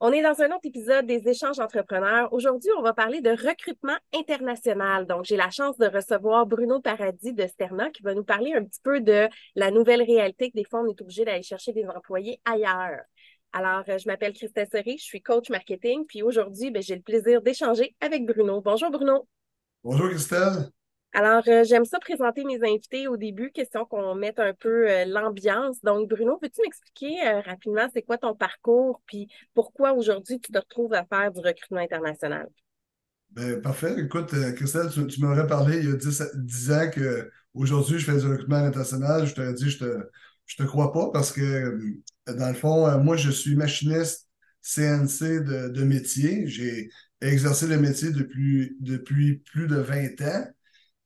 On 0.00 0.12
est 0.12 0.22
dans 0.22 0.40
un 0.40 0.46
autre 0.54 0.64
épisode 0.64 1.06
des 1.06 1.28
échanges 1.28 1.58
entrepreneurs. 1.58 2.32
Aujourd'hui, 2.32 2.70
on 2.78 2.82
va 2.82 2.92
parler 2.92 3.20
de 3.20 3.30
recrutement 3.30 3.96
international. 4.14 5.08
Donc, 5.08 5.24
j'ai 5.24 5.36
la 5.36 5.50
chance 5.50 5.76
de 5.76 5.86
recevoir 5.86 6.46
Bruno 6.46 6.80
Paradis 6.80 7.32
de 7.32 7.44
Sterna 7.48 7.90
qui 7.90 8.04
va 8.04 8.14
nous 8.14 8.22
parler 8.22 8.52
un 8.54 8.64
petit 8.64 8.80
peu 8.80 9.00
de 9.00 9.28
la 9.56 9.72
nouvelle 9.72 10.02
réalité 10.02 10.50
que 10.50 10.56
des 10.56 10.64
fois, 10.64 10.82
on 10.82 10.86
est 10.86 11.00
obligé 11.00 11.24
d'aller 11.24 11.42
chercher 11.42 11.72
des 11.72 11.84
employés 11.84 12.40
ailleurs. 12.44 13.00
Alors, 13.52 13.82
euh, 13.88 13.98
je 13.98 14.06
m'appelle 14.06 14.34
Christelle 14.34 14.68
Seri, 14.70 14.98
je 14.98 15.04
suis 15.04 15.20
coach 15.20 15.50
marketing, 15.50 16.04
puis 16.06 16.22
aujourd'hui, 16.22 16.70
ben, 16.70 16.80
j'ai 16.80 16.94
le 16.94 17.02
plaisir 17.02 17.42
d'échanger 17.42 17.96
avec 18.00 18.24
Bruno. 18.24 18.60
Bonjour 18.60 18.90
Bruno. 18.90 19.26
Bonjour 19.82 20.10
Christelle. 20.10 20.70
Alors, 21.14 21.42
euh, 21.48 21.64
j'aime 21.64 21.84
ça 21.84 21.98
présenter 21.98 22.44
mes 22.44 22.62
invités 22.62 23.08
au 23.08 23.16
début, 23.16 23.50
question 23.50 23.86
qu'on 23.86 24.14
mette 24.14 24.38
un 24.38 24.52
peu 24.52 24.88
euh, 24.88 25.04
l'ambiance. 25.06 25.80
Donc, 25.82 26.08
Bruno, 26.08 26.36
peux-tu 26.36 26.60
m'expliquer 26.62 27.26
euh, 27.26 27.40
rapidement 27.40 27.88
c'est 27.92 28.02
quoi 28.02 28.18
ton 28.18 28.34
parcours, 28.34 29.00
puis 29.06 29.26
pourquoi 29.54 29.94
aujourd'hui 29.94 30.38
tu 30.38 30.52
te 30.52 30.58
retrouves 30.58 30.92
à 30.92 31.04
faire 31.06 31.32
du 31.32 31.40
recrutement 31.40 31.80
international? 31.80 32.46
Ben, 33.30 33.60
parfait. 33.60 33.94
Écoute, 33.98 34.34
Christelle, 34.54 34.90
tu, 34.90 35.20
m'aurais 35.20 35.46
parlé 35.46 35.78
il 35.78 35.88
y 35.88 35.92
a 35.92 35.96
10, 35.96 36.72
ans 36.72 36.90
qu'aujourd'hui, 36.94 37.98
je 37.98 38.04
fais 38.10 38.18
du 38.18 38.26
recrutement 38.26 38.56
international. 38.56 39.26
Je 39.26 39.34
t'aurais 39.34 39.54
dit, 39.54 39.70
je 39.70 39.78
te, 39.78 40.08
te 40.56 40.62
crois 40.62 40.92
pas 40.92 41.10
parce 41.10 41.32
que, 41.32 41.78
dans 42.26 42.48
le 42.48 42.54
fond, 42.54 42.98
moi, 42.98 43.16
je 43.16 43.30
suis 43.30 43.54
machiniste 43.54 44.28
CNC 44.62 45.40
de, 45.40 45.84
métier. 45.84 46.46
J'ai 46.46 46.90
exercé 47.20 47.66
le 47.66 47.78
métier 47.78 48.10
depuis, 48.12 48.76
depuis 48.80 49.36
plus 49.38 49.66
de 49.66 49.76
20 49.76 50.20
ans. 50.22 50.46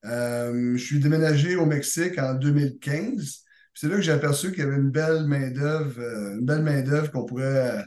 Euh, 0.04 0.76
je 0.76 0.84
suis 0.84 0.98
déménagé 0.98 1.56
au 1.56 1.66
Mexique 1.66 2.18
en 2.18 2.34
2015. 2.34 3.44
C'est 3.74 3.88
là 3.88 3.96
que 3.96 4.02
j'ai 4.02 4.12
aperçu 4.12 4.50
qu'il 4.50 4.60
y 4.60 4.66
avait 4.66 4.76
une 4.76 4.90
belle 4.90 5.24
main-d'œuvre, 5.26 6.00
euh, 6.00 6.34
une 6.34 6.44
belle 6.44 6.62
main-d'œuvre 6.62 7.10
qu'on 7.10 7.24
pourrait 7.24 7.78
euh, 7.78 7.82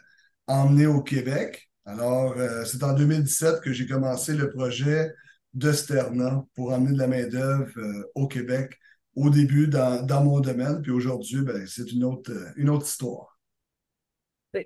emmener 0.48 0.88
au 0.88 1.02
Québec. 1.02 1.70
Alors, 1.86 2.36
c'est 2.66 2.84
en 2.84 2.94
2017 2.94 3.62
que 3.62 3.72
j'ai 3.72 3.86
commencé 3.86 4.34
le 4.34 4.50
projet 4.50 5.14
de 5.54 5.72
Sterna 5.72 6.44
pour 6.56 6.74
emmener 6.74 6.94
de 6.94 6.98
la 6.98 7.06
main-d'œuvre 7.06 7.80
au 8.16 8.28
Québec 8.28 8.80
au 9.16 9.30
début 9.30 9.68
dans, 9.68 10.04
dans 10.04 10.24
mon 10.24 10.40
domaine. 10.40 10.82
Puis 10.82 10.92
aujourd'hui, 10.92 11.42
ben, 11.42 11.68
c'est 11.68 11.92
une 11.92 12.04
autre, 12.04 12.32
une 12.56 12.72
autre 12.72 12.88
histoire. 12.88 13.40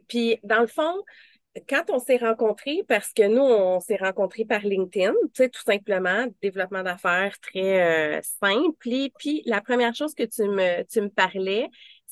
Puis, 0.07 0.39
dans 0.43 0.61
le 0.61 0.67
fond, 0.67 0.93
quand 1.67 1.89
on 1.89 1.99
s'est 1.99 2.17
rencontrés, 2.17 2.83
parce 2.87 3.13
que 3.13 3.27
nous, 3.27 3.41
on 3.41 3.79
s'est 3.79 3.97
rencontrés 3.97 4.45
par 4.45 4.61
LinkedIn, 4.61 5.11
tu 5.11 5.29
sais, 5.33 5.49
tout 5.49 5.61
simplement, 5.61 6.25
développement 6.41 6.83
d'affaires 6.83 7.37
très 7.39 8.17
euh, 8.17 8.21
simple. 8.41 8.89
Et 8.89 9.11
puis, 9.17 9.43
la 9.45 9.61
première 9.61 9.95
chose 9.95 10.13
que 10.13 10.23
tu 10.23 10.43
me, 10.43 10.83
tu 10.83 11.01
me 11.01 11.09
parlais, 11.09 11.69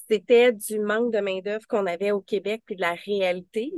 c'était 0.10 0.54
du 0.54 0.80
manque 0.80 1.14
de 1.14 1.20
main-d'œuvre 1.20 1.68
qu'on 1.68 1.86
avait 1.86 2.12
au 2.12 2.22
Québec, 2.22 2.64
puis 2.66 2.76
de 2.76 2.82
la 2.82 2.94
réalité 2.94 3.74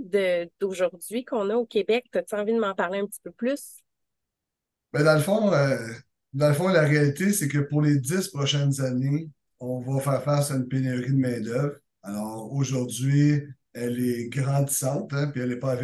d'aujourd'hui 0.60 1.26
qu'on 1.26 1.50
a 1.50 1.56
au 1.56 1.66
Québec. 1.66 2.06
As-tu 2.14 2.36
envie 2.36 2.54
de 2.54 2.60
m'en 2.60 2.76
parler 2.76 3.00
un 3.00 3.06
petit 3.06 3.22
peu 3.24 3.32
plus? 3.32 3.80
Ben, 4.94 5.04
dans 5.04 5.16
le 5.16 5.22
fond, 5.22 5.52
euh, 5.54 5.78
dans 6.34 6.50
le 6.50 6.54
fond, 6.54 6.68
la 6.68 6.82
réalité, 6.82 7.34
c'est 7.34 7.48
que 7.48 7.60
pour 7.60 7.82
les 7.82 7.98
dix 7.98 8.28
prochaines 8.28 8.80
années, 8.82 9.30
on 9.60 9.80
va 9.80 10.00
faire 10.00 10.24
face 10.24 10.52
à 10.52 10.56
une 10.56 10.68
pénurie 10.68 11.12
de 11.12 11.18
main-d'œuvre. 11.18 11.76
Alors, 12.04 12.54
aujourd'hui, 12.54 13.42
elle 13.80 14.00
est 14.00 14.30
grandissante, 14.30 15.14
hein, 15.14 15.28
puis 15.28 15.42
elle 15.42 15.50
n'est 15.50 15.56
pas 15.56 15.74
à 15.74 15.78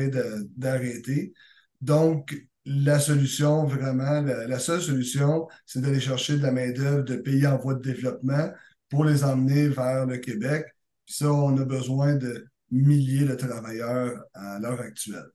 d'arrêter. 0.56 1.34
Donc, 1.82 2.36
la 2.66 3.00
solution, 3.00 3.66
vraiment, 3.66 4.22
la, 4.22 4.60
seule 4.60 4.82
solution, 4.82 5.48
c'est 5.66 5.82
d'aller 5.82 6.00
chercher 6.00 6.38
de 6.38 6.44
la 6.44 6.52
main-d'œuvre 6.52 7.04
de 7.04 7.16
pays 7.16 7.46
en 7.46 7.58
voie 7.58 7.76
de 7.76 7.82
développement 7.82 8.52
pour 8.90 9.06
les 9.06 9.24
emmener 9.24 9.68
vers 9.68 10.06
le 10.06 10.18
Québec. 10.18 10.66
Puis 11.06 11.16
ça, 11.16 11.32
on 11.32 11.56
a 11.58 11.64
besoin 11.66 12.16
de 12.16 12.48
milliers 12.72 13.26
de 13.26 13.36
travailleurs 13.36 14.24
à 14.34 14.60
l'heure 14.60 14.82
actuelle. 14.82 15.30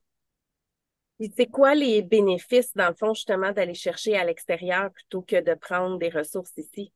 C'est 1.37 1.47
quoi 1.47 1.75
les 1.75 2.01
bénéfices, 2.01 2.73
dans 2.75 2.89
le 2.89 2.95
fond, 2.95 3.13
justement, 3.13 3.51
d'aller 3.51 3.75
chercher 3.75 4.17
à 4.17 4.25
l'extérieur 4.25 4.91
plutôt 4.91 5.21
que 5.21 5.41
de 5.41 5.53
prendre 5.53 5.99
des 5.99 6.09
ressources 6.09 6.53
ici? 6.57 6.91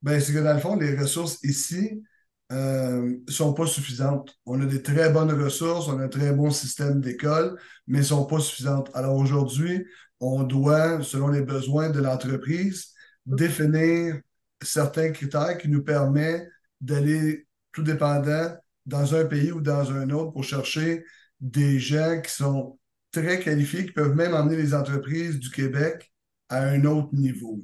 Bien, 0.00 0.20
c'est 0.20 0.32
que 0.32 0.38
dans 0.38 0.54
le 0.54 0.60
fond, 0.60 0.76
les 0.76 0.96
ressources 0.96 1.42
ici, 1.42 2.02
ne 2.50 2.56
euh, 2.56 3.16
sont 3.28 3.52
pas 3.52 3.66
suffisantes. 3.66 4.38
On 4.46 4.60
a 4.60 4.66
des 4.66 4.82
très 4.82 5.10
bonnes 5.10 5.32
ressources, 5.32 5.88
on 5.88 5.98
a 5.98 6.04
un 6.04 6.08
très 6.08 6.32
bon 6.32 6.50
système 6.50 7.00
d'école, 7.00 7.58
mais 7.86 7.98
ne 7.98 8.04
sont 8.04 8.24
pas 8.24 8.40
suffisantes. 8.40 8.90
Alors 8.94 9.16
aujourd'hui, 9.16 9.84
on 10.20 10.42
doit, 10.44 11.02
selon 11.02 11.28
les 11.28 11.42
besoins 11.42 11.90
de 11.90 12.00
l'entreprise, 12.00 12.92
définir 13.26 14.20
certains 14.62 15.10
critères 15.12 15.58
qui 15.58 15.68
nous 15.68 15.84
permettent 15.84 16.48
d'aller, 16.80 17.46
tout 17.72 17.82
dépendant, 17.82 18.56
dans 18.86 19.14
un 19.14 19.26
pays 19.26 19.52
ou 19.52 19.60
dans 19.60 19.92
un 19.92 20.10
autre 20.10 20.32
pour 20.32 20.44
chercher 20.44 21.04
des 21.40 21.78
gens 21.78 22.20
qui 22.22 22.32
sont 22.32 22.78
très 23.12 23.40
qualifiés, 23.40 23.86
qui 23.86 23.92
peuvent 23.92 24.14
même 24.14 24.34
emmener 24.34 24.56
les 24.56 24.74
entreprises 24.74 25.38
du 25.38 25.50
Québec 25.50 26.10
à 26.48 26.62
un 26.64 26.84
autre 26.84 27.10
niveau 27.12 27.62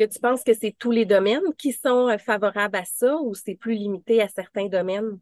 que 0.00 0.04
tu 0.06 0.18
penses 0.18 0.42
que 0.42 0.54
c'est 0.54 0.74
tous 0.78 0.90
les 0.90 1.04
domaines 1.04 1.52
qui 1.58 1.72
sont 1.72 2.08
euh, 2.08 2.16
favorables 2.16 2.76
à 2.76 2.84
ça 2.86 3.16
ou 3.20 3.34
c'est 3.34 3.54
plus 3.54 3.74
limité 3.74 4.22
à 4.22 4.28
certains 4.28 4.66
domaines? 4.66 5.18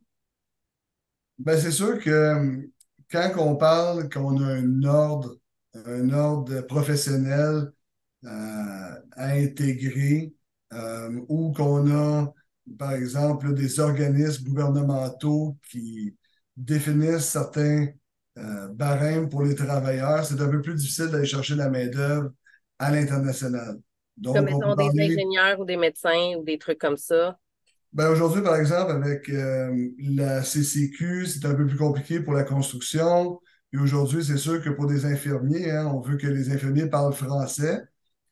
Ben, 1.39 1.59
c'est 1.59 1.72
sûr 1.72 1.99
que 1.99 2.11
euh, 2.11 2.62
quand 3.11 3.33
on 3.38 3.56
parle 3.56 4.09
qu'on 4.09 4.41
a 4.41 4.47
un 4.47 4.84
ordre, 4.84 5.37
un 5.75 6.11
ordre 6.11 6.61
professionnel 6.61 7.72
euh, 8.25 8.28
à 9.17 9.31
intégrer 9.33 10.33
ou 11.28 11.50
qu'on 11.53 11.91
a, 11.91 12.33
par 12.78 12.93
exemple, 12.93 13.55
des 13.55 13.81
organismes 13.81 14.44
gouvernementaux 14.44 15.56
qui 15.71 16.15
définissent 16.55 17.25
certains 17.25 17.88
barèmes 18.72 19.31
pour 19.31 19.43
les 19.44 19.55
travailleurs, 19.55 20.27
c'est 20.27 20.38
un 20.43 20.49
peu 20.49 20.61
plus 20.61 20.75
difficile 20.75 21.06
d'aller 21.06 21.25
chercher 21.25 21.55
la 21.55 21.71
main-d'œuvre 21.71 22.33
à 22.78 22.91
l'international. 22.91 23.81
Comme 24.25 24.45
mettons 24.45 24.75
des 24.75 24.91
ingénieurs 25.01 25.61
ou 25.61 25.65
des 25.65 25.77
médecins 25.77 26.34
ou 26.39 26.45
des 26.45 26.59
trucs 26.59 26.79
comme 26.79 26.97
ça. 26.97 27.39
Ben 27.93 28.11
aujourd'hui, 28.11 28.43
par 28.43 28.56
exemple, 28.56 28.93
avec 28.93 29.31
euh, 29.31 29.91
la 29.99 30.43
CCQ, 30.43 31.27
c'est 31.27 31.47
un 31.47 31.55
peu 31.55 31.67
plus 31.67 31.79
compliqué 31.79 32.21
pour 32.21 32.34
la 32.34 32.45
construction. 32.45 33.41
Et 33.73 33.79
aujourd'hui, 33.79 34.23
c'est 34.25 34.37
sûr 34.37 34.62
que 34.62 34.71
pour 34.71 34.87
des 34.87 35.06
infirmiers, 35.06 35.71
hein, 35.71 35.87
on 35.87 36.01
veut 36.01 36.17
que 36.17 36.27
les 36.27 36.51
infirmiers 36.51 36.87
parlent 36.87 37.15
français. 37.15 37.81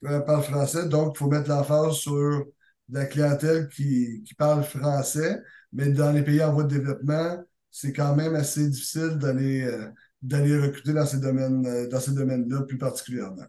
Euh, 0.05 0.21
parlent 0.21 0.43
français, 0.43 0.89
donc 0.89 1.15
il 1.17 1.19
faut 1.19 1.29
mettre 1.29 1.49
l'emphase 1.49 1.95
sur 1.95 2.45
la 2.91 3.07
clientèle 3.07 3.69
qui, 3.69 4.23
qui, 4.25 4.35
parle 4.35 4.63
français. 4.63 5.41
Mais 5.73 5.89
dans 5.91 6.13
les 6.13 6.23
pays 6.23 6.43
en 6.43 6.53
voie 6.53 6.65
de 6.65 6.75
développement, 6.75 7.43
c'est 7.71 7.93
quand 7.93 8.15
même 8.15 8.35
assez 8.35 8.69
difficile 8.69 9.17
d'aller 9.19 9.63
euh, 9.63 9.89
d'aller 10.23 10.59
recruter 10.59 10.93
dans 10.93 11.07
ces 11.07 11.19
domaines 11.19 11.89
dans 11.89 12.01
ces 12.01 12.13
domaines-là 12.13 12.63
plus 12.63 12.79
particulièrement. 12.79 13.47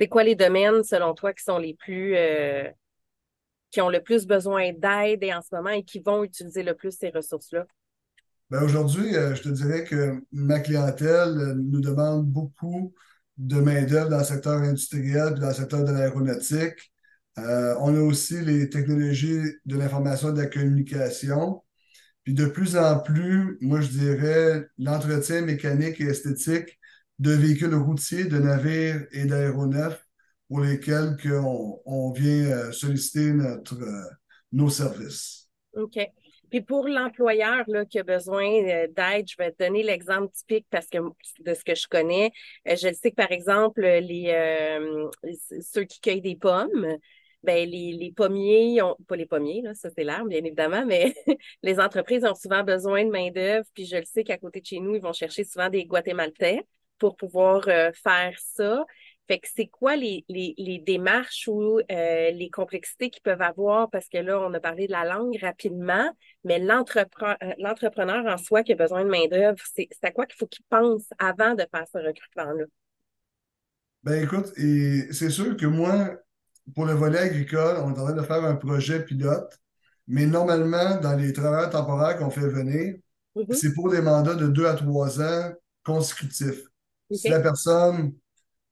C'est 0.00 0.08
quoi 0.08 0.24
les 0.24 0.34
domaines, 0.34 0.82
selon 0.82 1.12
toi, 1.12 1.34
qui 1.34 1.44
sont 1.44 1.58
les 1.58 1.74
plus 1.74 2.16
euh, 2.16 2.66
qui 3.70 3.82
ont 3.82 3.90
le 3.90 4.02
plus 4.02 4.26
besoin 4.26 4.72
d'aide 4.72 5.22
en 5.24 5.42
ce 5.42 5.54
moment 5.54 5.68
et 5.68 5.84
qui 5.84 6.00
vont 6.00 6.24
utiliser 6.24 6.62
le 6.62 6.74
plus 6.74 6.96
ces 6.96 7.10
ressources-là? 7.10 7.66
Ben 8.48 8.62
aujourd'hui, 8.62 9.14
euh, 9.14 9.34
je 9.34 9.42
te 9.42 9.50
dirais 9.50 9.84
que 9.84 10.24
ma 10.32 10.60
clientèle 10.60 11.36
euh, 11.38 11.54
nous 11.54 11.82
demande 11.82 12.26
beaucoup 12.26 12.94
de 13.36 13.56
main-d'œuvre 13.56 14.08
dans 14.08 14.18
le 14.18 14.24
secteur 14.24 14.62
industriel 14.62 15.34
et 15.36 15.40
dans 15.40 15.48
le 15.48 15.54
secteur 15.54 15.84
de 15.84 15.92
l'aéronautique. 15.92 16.92
on 17.36 17.94
a 17.94 18.00
aussi 18.00 18.40
les 18.40 18.70
technologies 18.70 19.42
de 19.66 19.76
l'information 19.76 20.30
et 20.30 20.32
de 20.32 20.38
la 20.38 20.46
communication. 20.46 21.62
Puis 22.24 22.32
de 22.32 22.46
plus 22.46 22.76
en 22.76 23.00
plus, 23.00 23.58
moi, 23.60 23.82
je 23.82 23.88
dirais 23.88 24.66
l'entretien 24.78 25.42
mécanique 25.42 26.00
et 26.00 26.06
esthétique 26.06 26.79
de 27.20 27.32
véhicules 27.32 27.74
routiers, 27.74 28.24
de 28.24 28.38
navires 28.38 29.06
et 29.12 29.26
d'aéronefs 29.26 30.04
pour 30.48 30.60
lesquels 30.60 31.16
on, 31.26 32.12
vient 32.12 32.50
euh, 32.50 32.72
solliciter 32.72 33.32
notre, 33.32 33.80
euh, 33.80 34.10
nos 34.52 34.70
services. 34.70 35.48
OK. 35.74 35.98
Puis 36.50 36.62
pour 36.62 36.88
l'employeur 36.88 37.64
qui 37.88 38.00
a 38.00 38.02
besoin 38.02 38.50
euh, 38.64 38.88
d'aide, 38.88 39.28
je 39.28 39.36
vais 39.38 39.52
te 39.52 39.62
donner 39.62 39.84
l'exemple 39.84 40.32
typique 40.32 40.66
parce 40.70 40.88
que 40.88 40.98
de 40.98 41.54
ce 41.54 41.62
que 41.62 41.74
je 41.74 41.86
connais. 41.88 42.32
Je 42.66 42.92
sais 42.92 43.10
que 43.10 43.16
par 43.16 43.30
exemple, 43.30 43.82
les 43.82 44.34
ceux 45.60 45.84
qui 45.84 46.00
cueillent 46.00 46.22
des 46.22 46.36
pommes, 46.36 46.96
ben 47.42 47.68
les, 47.68 47.92
les 47.92 48.12
pommiers 48.12 48.82
ont 48.82 48.96
pas 49.06 49.16
les 49.16 49.26
pommiers, 49.26 49.62
là, 49.62 49.72
ça 49.74 49.88
c'est 49.96 50.04
l'arbre, 50.04 50.28
bien 50.28 50.44
évidemment, 50.44 50.84
mais 50.84 51.14
les 51.62 51.80
entreprises 51.80 52.24
ont 52.24 52.34
souvent 52.34 52.64
besoin 52.64 53.04
de 53.04 53.10
main-d'œuvre. 53.10 53.66
Puis 53.74 53.86
je 53.86 53.96
le 53.96 54.04
sais 54.04 54.24
qu'à 54.24 54.38
côté 54.38 54.60
de 54.60 54.66
chez 54.66 54.80
nous, 54.80 54.94
ils 54.94 55.02
vont 55.02 55.12
chercher 55.12 55.44
souvent 55.44 55.68
des 55.68 55.84
Guatémaltais 55.84 56.66
pour 57.00 57.16
pouvoir 57.16 57.62
euh, 57.66 57.90
faire 57.92 58.38
ça. 58.38 58.84
Fait 59.26 59.38
que 59.38 59.48
c'est 59.52 59.66
quoi 59.66 59.96
les, 59.96 60.24
démarches 60.86 61.48
ou 61.48 61.78
euh, 61.78 62.30
les 62.30 62.50
complexités 62.50 63.10
qu'ils 63.10 63.22
peuvent 63.22 63.42
avoir? 63.42 63.88
Parce 63.90 64.08
que 64.08 64.18
là, 64.18 64.40
on 64.40 64.52
a 64.54 64.60
parlé 64.60 64.86
de 64.86 64.92
la 64.92 65.04
langue 65.04 65.36
rapidement, 65.40 66.10
mais 66.44 66.60
euh, 66.60 67.52
l'entrepreneur 67.58 68.26
en 68.26 68.36
soi 68.36 68.62
qui 68.62 68.72
a 68.72 68.76
besoin 68.76 69.04
de 69.04 69.08
main-d'œuvre, 69.08 69.58
c'est 69.74 69.88
à 70.02 70.10
quoi 70.10 70.26
qu'il 70.26 70.36
faut 70.36 70.46
qu'il 70.46 70.64
pense 70.68 71.04
avant 71.18 71.54
de 71.54 71.64
faire 71.72 71.86
ce 71.92 71.98
recrutement-là? 71.98 72.64
Ben 74.02 74.24
écoute, 74.24 74.46
c'est 74.56 75.30
sûr 75.30 75.56
que 75.56 75.66
moi, 75.66 76.16
pour 76.74 76.86
le 76.86 76.94
volet 76.94 77.18
agricole, 77.18 77.76
on 77.84 77.94
est 77.94 77.98
en 77.98 78.04
train 78.06 78.14
de 78.14 78.22
faire 78.22 78.44
un 78.44 78.56
projet 78.56 79.04
pilote, 79.04 79.58
mais 80.08 80.26
normalement, 80.26 80.96
dans 81.00 81.16
les 81.16 81.32
travailleurs 81.32 81.70
temporaires 81.70 82.18
qu'on 82.18 82.30
fait 82.30 82.48
venir, 82.48 82.94
Mhm. 83.34 83.52
C'est 83.52 83.74
pour 83.74 83.90
des 83.90 84.00
mandats 84.00 84.34
de 84.34 84.48
deux 84.48 84.66
à 84.66 84.74
trois 84.74 85.20
ans 85.20 85.52
consécutifs. 85.84 86.64
Si 87.10 87.28
la 87.28 87.40
personne 87.40 88.12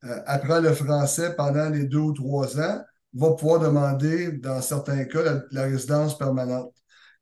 euh, 0.05 0.21
apprend 0.27 0.61
le 0.61 0.73
français 0.73 1.35
pendant 1.37 1.69
les 1.71 1.85
deux 1.85 1.99
ou 1.99 2.13
trois 2.13 2.59
ans, 2.61 2.83
va 3.15 3.33
pouvoir 3.33 3.61
demander, 3.61 4.33
dans 4.33 4.61
certains 4.61 5.05
cas, 5.05 5.43
la, 5.51 5.63
résidence 5.63 6.17
permanente. 6.17 6.75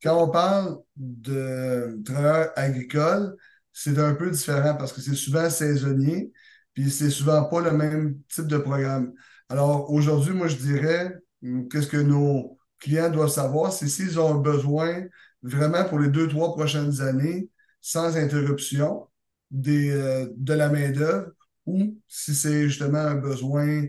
Quand 0.03 0.23
on 0.23 0.31
parle 0.31 0.79
de 0.97 2.01
travailleurs 2.05 2.53
agricoles, 2.57 3.35
c'est 3.73 3.99
un 3.99 4.15
peu 4.15 4.31
différent 4.31 4.75
parce 4.77 4.93
que 4.93 5.01
c'est 5.01 5.15
souvent 5.15 5.49
saisonnier, 5.49 6.33
puis 6.75 6.91
c'est 6.91 7.11
souvent 7.11 7.45
pas 7.45 7.61
le 7.61 7.73
même 7.73 8.19
type 8.29 8.47
de 8.47 8.59
programme. 8.59 9.12
Alors 9.49 9.91
aujourd'hui, 9.91 10.35
moi, 10.35 10.49
je 10.49 10.57
dirais, 10.57 11.15
hum, 11.43 11.69
qu'est-ce 11.69 11.89
que 11.89 11.97
nos 11.97 12.59
clients 12.79 13.11
doivent 13.11 13.31
savoir, 13.31 13.73
c'est 13.73 13.89
s'ils 13.89 14.21
ont 14.21 14.35
besoin 14.35 15.05
vraiment 15.43 15.85
pour 15.85 15.99
les 15.99 16.09
deux, 16.09 16.29
trois 16.29 16.53
prochaines 16.55 17.01
années, 17.01 17.49
sans 17.81 18.17
interruption 18.17 19.09
des, 19.51 19.91
euh, 19.91 20.29
de 20.37 20.53
la 20.55 20.69
main-d'œuvre, 20.69 21.33
ou 21.67 21.99
si 22.09 22.35
c'est 22.35 22.65
justement 22.65 22.99
un 22.99 23.17
besoin 23.17 23.85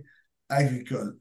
agricole. 0.49 1.17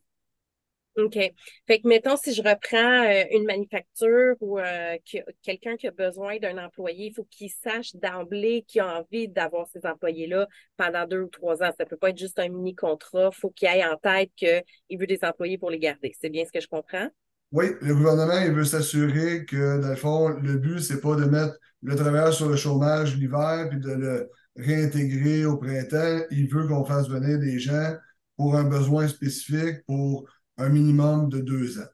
OK. 0.97 1.19
Fait 1.67 1.81
que, 1.81 1.89
mettons, 1.89 2.17
si 2.17 2.33
je 2.33 2.41
reprends 2.41 3.05
euh, 3.05 3.25
une 3.31 3.45
manufacture 3.45 4.35
ou 4.41 4.59
euh, 4.59 4.97
quelqu'un 5.43 5.77
qui 5.77 5.87
a 5.87 5.91
besoin 5.91 6.39
d'un 6.39 6.57
employé, 6.57 7.09
il 7.09 7.15
faut 7.15 7.27
qu'il 7.31 7.51
sache 7.51 7.95
d'emblée 7.97 8.65
qu'il 8.67 8.81
a 8.81 9.01
envie 9.01 9.29
d'avoir 9.29 9.67
ces 9.69 9.85
employés-là 9.85 10.49
pendant 10.79 11.07
deux 11.07 11.21
ou 11.21 11.29
trois 11.29 11.63
ans. 11.63 11.71
Ça 11.77 11.85
peut 11.85 11.99
pas 11.99 12.11
être 12.11 12.19
juste 12.19 12.39
un 12.39 12.49
mini-contrat. 12.49 13.29
Il 13.31 13.37
faut 13.37 13.51
qu'il 13.51 13.69
ait 13.69 13.85
en 13.85 13.99
tête 13.99 14.31
qu'il 14.37 14.99
veut 14.99 15.07
des 15.07 15.23
employés 15.23 15.59
pour 15.59 15.71
les 15.71 15.79
garder. 15.79 16.15
C'est 16.19 16.31
bien 16.31 16.47
ce 16.47 16.53
que 16.53 16.61
je 16.61 16.69
comprends? 16.69 17.09
Oui, 17.53 17.67
le 17.81 17.95
gouvernement, 17.95 18.39
il 18.45 18.53
veut 18.53 18.65
s'assurer 18.65 19.45
que, 19.47 19.81
dans 19.81 19.89
le 19.91 19.97
fond, 19.97 20.29
le 20.29 20.59
but, 20.59 20.81
c'est 20.81 21.01
pas 21.01 21.15
de 21.17 21.25
mettre 21.25 21.55
le 21.83 21.95
travailleur 21.95 22.35
sur 22.35 22.49
le 22.49 22.57
chômage 22.57 23.17
l'hiver 23.17 23.69
puis 23.71 23.79
de 23.79 23.91
le 23.93 24.31
réintégrer 24.57 25.45
au 25.45 25.57
printemps. 25.57 26.25
Il 26.31 26.49
veut 26.49 26.67
qu'on 26.67 26.85
fasse 26.85 27.09
venir 27.09 27.39
des 27.39 27.59
gens 27.59 27.95
pour 28.37 28.57
un 28.57 28.65
besoin 28.65 29.07
spécifique 29.09 29.85
pour 29.87 30.29
un 30.59 30.69
minimum 30.69 31.29
de 31.29 31.39
deux 31.39 31.79
ans. 31.79 31.87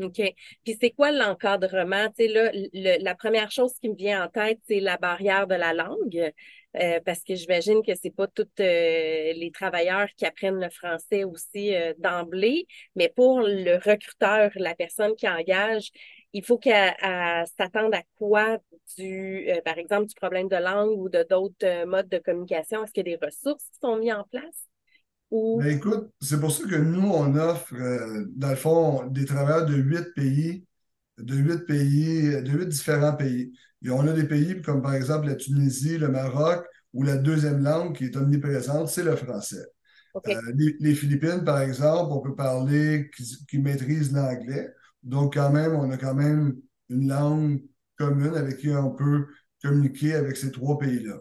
OK. 0.00 0.20
Puis 0.64 0.78
c'est 0.80 0.90
quoi 0.92 1.10
l'encadrement? 1.12 2.08
Tu 2.16 2.26
sais, 2.26 2.28
là, 2.28 2.50
le- 2.54 3.02
la 3.02 3.14
première 3.14 3.50
chose 3.50 3.72
qui 3.80 3.88
me 3.90 3.96
vient 3.96 4.24
en 4.24 4.28
tête, 4.28 4.60
c'est 4.66 4.80
la 4.80 4.96
barrière 4.96 5.46
de 5.46 5.54
la 5.56 5.74
langue. 5.74 6.32
Euh, 6.76 7.00
parce 7.04 7.24
que 7.24 7.34
j'imagine 7.34 7.82
que 7.84 7.92
c'est 8.00 8.14
pas 8.14 8.28
tous 8.28 8.46
euh, 8.60 9.32
les 9.32 9.50
travailleurs 9.52 10.06
qui 10.16 10.24
apprennent 10.24 10.60
le 10.60 10.70
français 10.70 11.24
aussi 11.24 11.74
euh, 11.74 11.94
d'emblée, 11.98 12.68
mais 12.94 13.12
pour 13.14 13.40
le 13.40 13.74
recruteur, 13.76 14.52
la 14.54 14.76
personne 14.76 15.16
qui 15.16 15.28
engage, 15.28 15.90
il 16.32 16.44
faut 16.44 16.58
qu'elle 16.58 16.94
elle 17.02 17.44
s'attende 17.58 17.92
à 17.92 18.02
quoi 18.16 18.58
du, 18.96 19.48
par 19.64 19.78
exemple, 19.78 20.06
du 20.06 20.14
problème 20.14 20.46
de 20.48 20.56
langue 20.56 20.96
ou 20.96 21.08
de 21.08 21.26
d'autres 21.28 21.84
modes 21.86 22.08
de 22.08 22.18
communication? 22.18 22.84
Est-ce 22.84 22.92
qu'il 22.92 23.08
y 23.08 23.14
a 23.14 23.16
des 23.16 23.26
ressources 23.26 23.64
qui 23.64 23.78
sont 23.82 23.96
mises 23.96 24.12
en 24.12 24.22
place? 24.30 24.68
Ou 25.32 25.60
Ben 25.60 25.76
écoute, 25.76 26.10
c'est 26.20 26.38
pour 26.38 26.52
ça 26.52 26.68
que 26.68 26.76
nous, 26.76 27.08
on 27.08 27.34
offre, 27.34 27.74
dans 28.36 28.50
le 28.50 28.56
fond, 28.56 29.06
des 29.06 29.24
travailleurs 29.24 29.66
de 29.66 29.74
huit 29.74 30.14
pays, 30.14 30.64
de 31.18 31.34
huit 31.34 31.66
pays, 31.66 32.42
de 32.42 32.50
huit 32.50 32.68
différents 32.68 33.16
pays. 33.16 33.52
Et 33.84 33.90
on 33.90 34.06
a 34.06 34.12
des 34.12 34.24
pays 34.24 34.60
comme 34.62 34.82
par 34.82 34.94
exemple 34.94 35.26
la 35.26 35.36
Tunisie, 35.36 35.98
le 35.98 36.08
Maroc, 36.08 36.64
où 36.92 37.02
la 37.02 37.16
deuxième 37.16 37.62
langue 37.62 37.96
qui 37.96 38.04
est 38.04 38.16
omniprésente, 38.16 38.88
c'est 38.88 39.04
le 39.04 39.16
français. 39.16 39.64
Euh, 40.26 40.40
les, 40.56 40.76
les 40.80 40.94
Philippines, 40.94 41.44
par 41.44 41.60
exemple, 41.60 42.12
on 42.12 42.20
peut 42.20 42.34
parler 42.34 43.10
qui, 43.16 43.24
qui 43.48 43.58
maîtrisent 43.58 44.12
l'anglais. 44.12 44.68
Donc, 45.02 45.34
quand 45.34 45.50
même, 45.50 45.74
on 45.74 45.90
a 45.90 45.96
quand 45.96 46.14
même 46.14 46.56
une 46.88 47.08
langue 47.08 47.62
commune 47.96 48.34
avec 48.34 48.58
qui 48.58 48.70
on 48.70 48.90
peut 48.90 49.26
communiquer 49.62 50.14
avec 50.14 50.36
ces 50.36 50.50
trois 50.50 50.78
pays-là. 50.78 51.20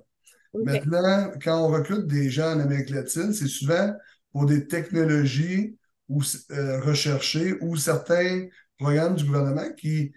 Maintenant, 0.54 1.32
quand 1.44 1.64
on 1.64 1.68
recrute 1.68 2.08
des 2.08 2.30
gens 2.30 2.56
en 2.56 2.60
Amérique 2.60 2.90
latine, 2.90 3.32
c'est 3.34 3.48
souvent 3.48 3.94
pour 4.32 4.46
des 4.48 4.68
technologies 4.68 5.78
ou, 6.08 6.24
euh, 6.52 6.82
recherchées 6.82 7.58
ou 7.62 7.76
certains 7.76 8.48
programmes 8.78 9.16
du 9.16 9.26
gouvernement 9.26 9.72
qui, 9.78 10.12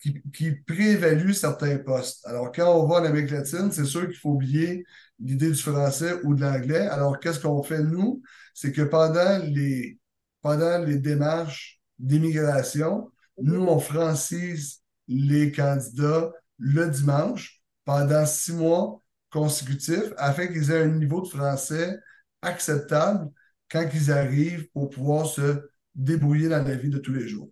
qui, 0.00 0.22
qui 0.32 1.34
certains 1.34 1.78
postes. 1.78 2.26
Alors, 2.26 2.52
quand 2.52 2.72
on 2.72 2.86
va 2.86 3.00
en 3.00 3.04
Amérique 3.04 3.30
latine, 3.30 3.70
c'est 3.72 3.84
sûr 3.84 4.06
qu'il 4.06 4.16
faut 4.16 4.30
oublier 4.30 4.84
l'idée 5.18 5.50
du 5.50 5.56
français 5.56 6.14
ou 6.24 6.34
de 6.34 6.42
l'anglais. 6.42 6.86
Alors, 6.86 7.18
qu'est-ce 7.18 7.40
qu'on 7.40 7.62
fait, 7.62 7.82
nous? 7.82 8.22
C'est 8.54 8.72
que 8.72 8.82
pendant 8.82 9.38
les, 9.44 9.98
pendant 10.40 10.78
les 10.78 10.98
démarches 10.98 11.80
d'immigration, 11.98 13.10
nous, 13.40 13.62
on 13.62 13.78
francise 13.80 14.82
les 15.08 15.52
candidats 15.52 16.32
le 16.58 16.88
dimanche 16.88 17.62
pendant 17.84 18.26
six 18.26 18.52
mois 18.52 19.02
consécutifs 19.30 20.12
afin 20.16 20.46
qu'ils 20.46 20.70
aient 20.70 20.82
un 20.82 20.88
niveau 20.88 21.20
de 21.22 21.28
français 21.28 21.98
acceptable 22.42 23.30
quand 23.70 23.88
ils 23.94 24.10
arrivent 24.10 24.68
pour 24.72 24.90
pouvoir 24.90 25.26
se 25.26 25.68
débrouiller 25.94 26.48
dans 26.48 26.62
la 26.62 26.74
vie 26.74 26.90
de 26.90 26.98
tous 26.98 27.12
les 27.12 27.28
jours. 27.28 27.50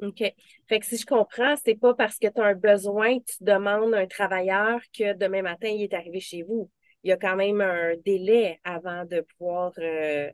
OK. 0.00 0.22
Fait 0.68 0.80
que 0.80 0.86
si 0.86 0.96
je 0.96 1.06
comprends, 1.06 1.56
c'est 1.64 1.74
pas 1.74 1.94
parce 1.94 2.18
que 2.18 2.28
tu 2.28 2.40
as 2.40 2.44
un 2.44 2.54
besoin 2.54 3.18
que 3.18 3.24
tu 3.24 3.44
demandes 3.44 3.94
un 3.94 4.06
travailleur 4.06 4.80
que 4.96 5.16
demain 5.16 5.42
matin, 5.42 5.68
il 5.68 5.82
est 5.82 5.94
arrivé 5.94 6.20
chez 6.20 6.42
vous. 6.42 6.70
Il 7.02 7.10
y 7.10 7.12
a 7.12 7.16
quand 7.16 7.36
même 7.36 7.60
un 7.60 7.94
délai 8.04 8.60
avant 8.64 9.04
de 9.04 9.20
pouvoir, 9.20 9.72
euh, 9.78 10.30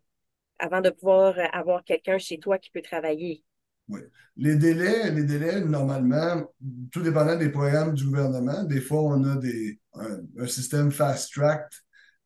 avant 0.58 0.80
de 0.80 0.90
pouvoir 0.90 1.34
avoir 1.52 1.84
quelqu'un 1.84 2.18
chez 2.18 2.38
toi 2.38 2.58
qui 2.58 2.70
peut 2.70 2.82
travailler. 2.82 3.42
Oui. 3.88 4.00
Les 4.36 4.56
délais, 4.56 5.10
les 5.10 5.24
délais, 5.24 5.60
normalement, 5.60 6.44
tout 6.90 7.02
dépendant 7.02 7.36
des 7.36 7.50
programmes 7.50 7.94
du 7.94 8.04
gouvernement, 8.04 8.64
des 8.64 8.80
fois, 8.80 9.02
on 9.02 9.22
a 9.24 9.36
des, 9.36 9.78
un, 9.94 10.46
système 10.46 10.90
fast-track, 10.90 11.70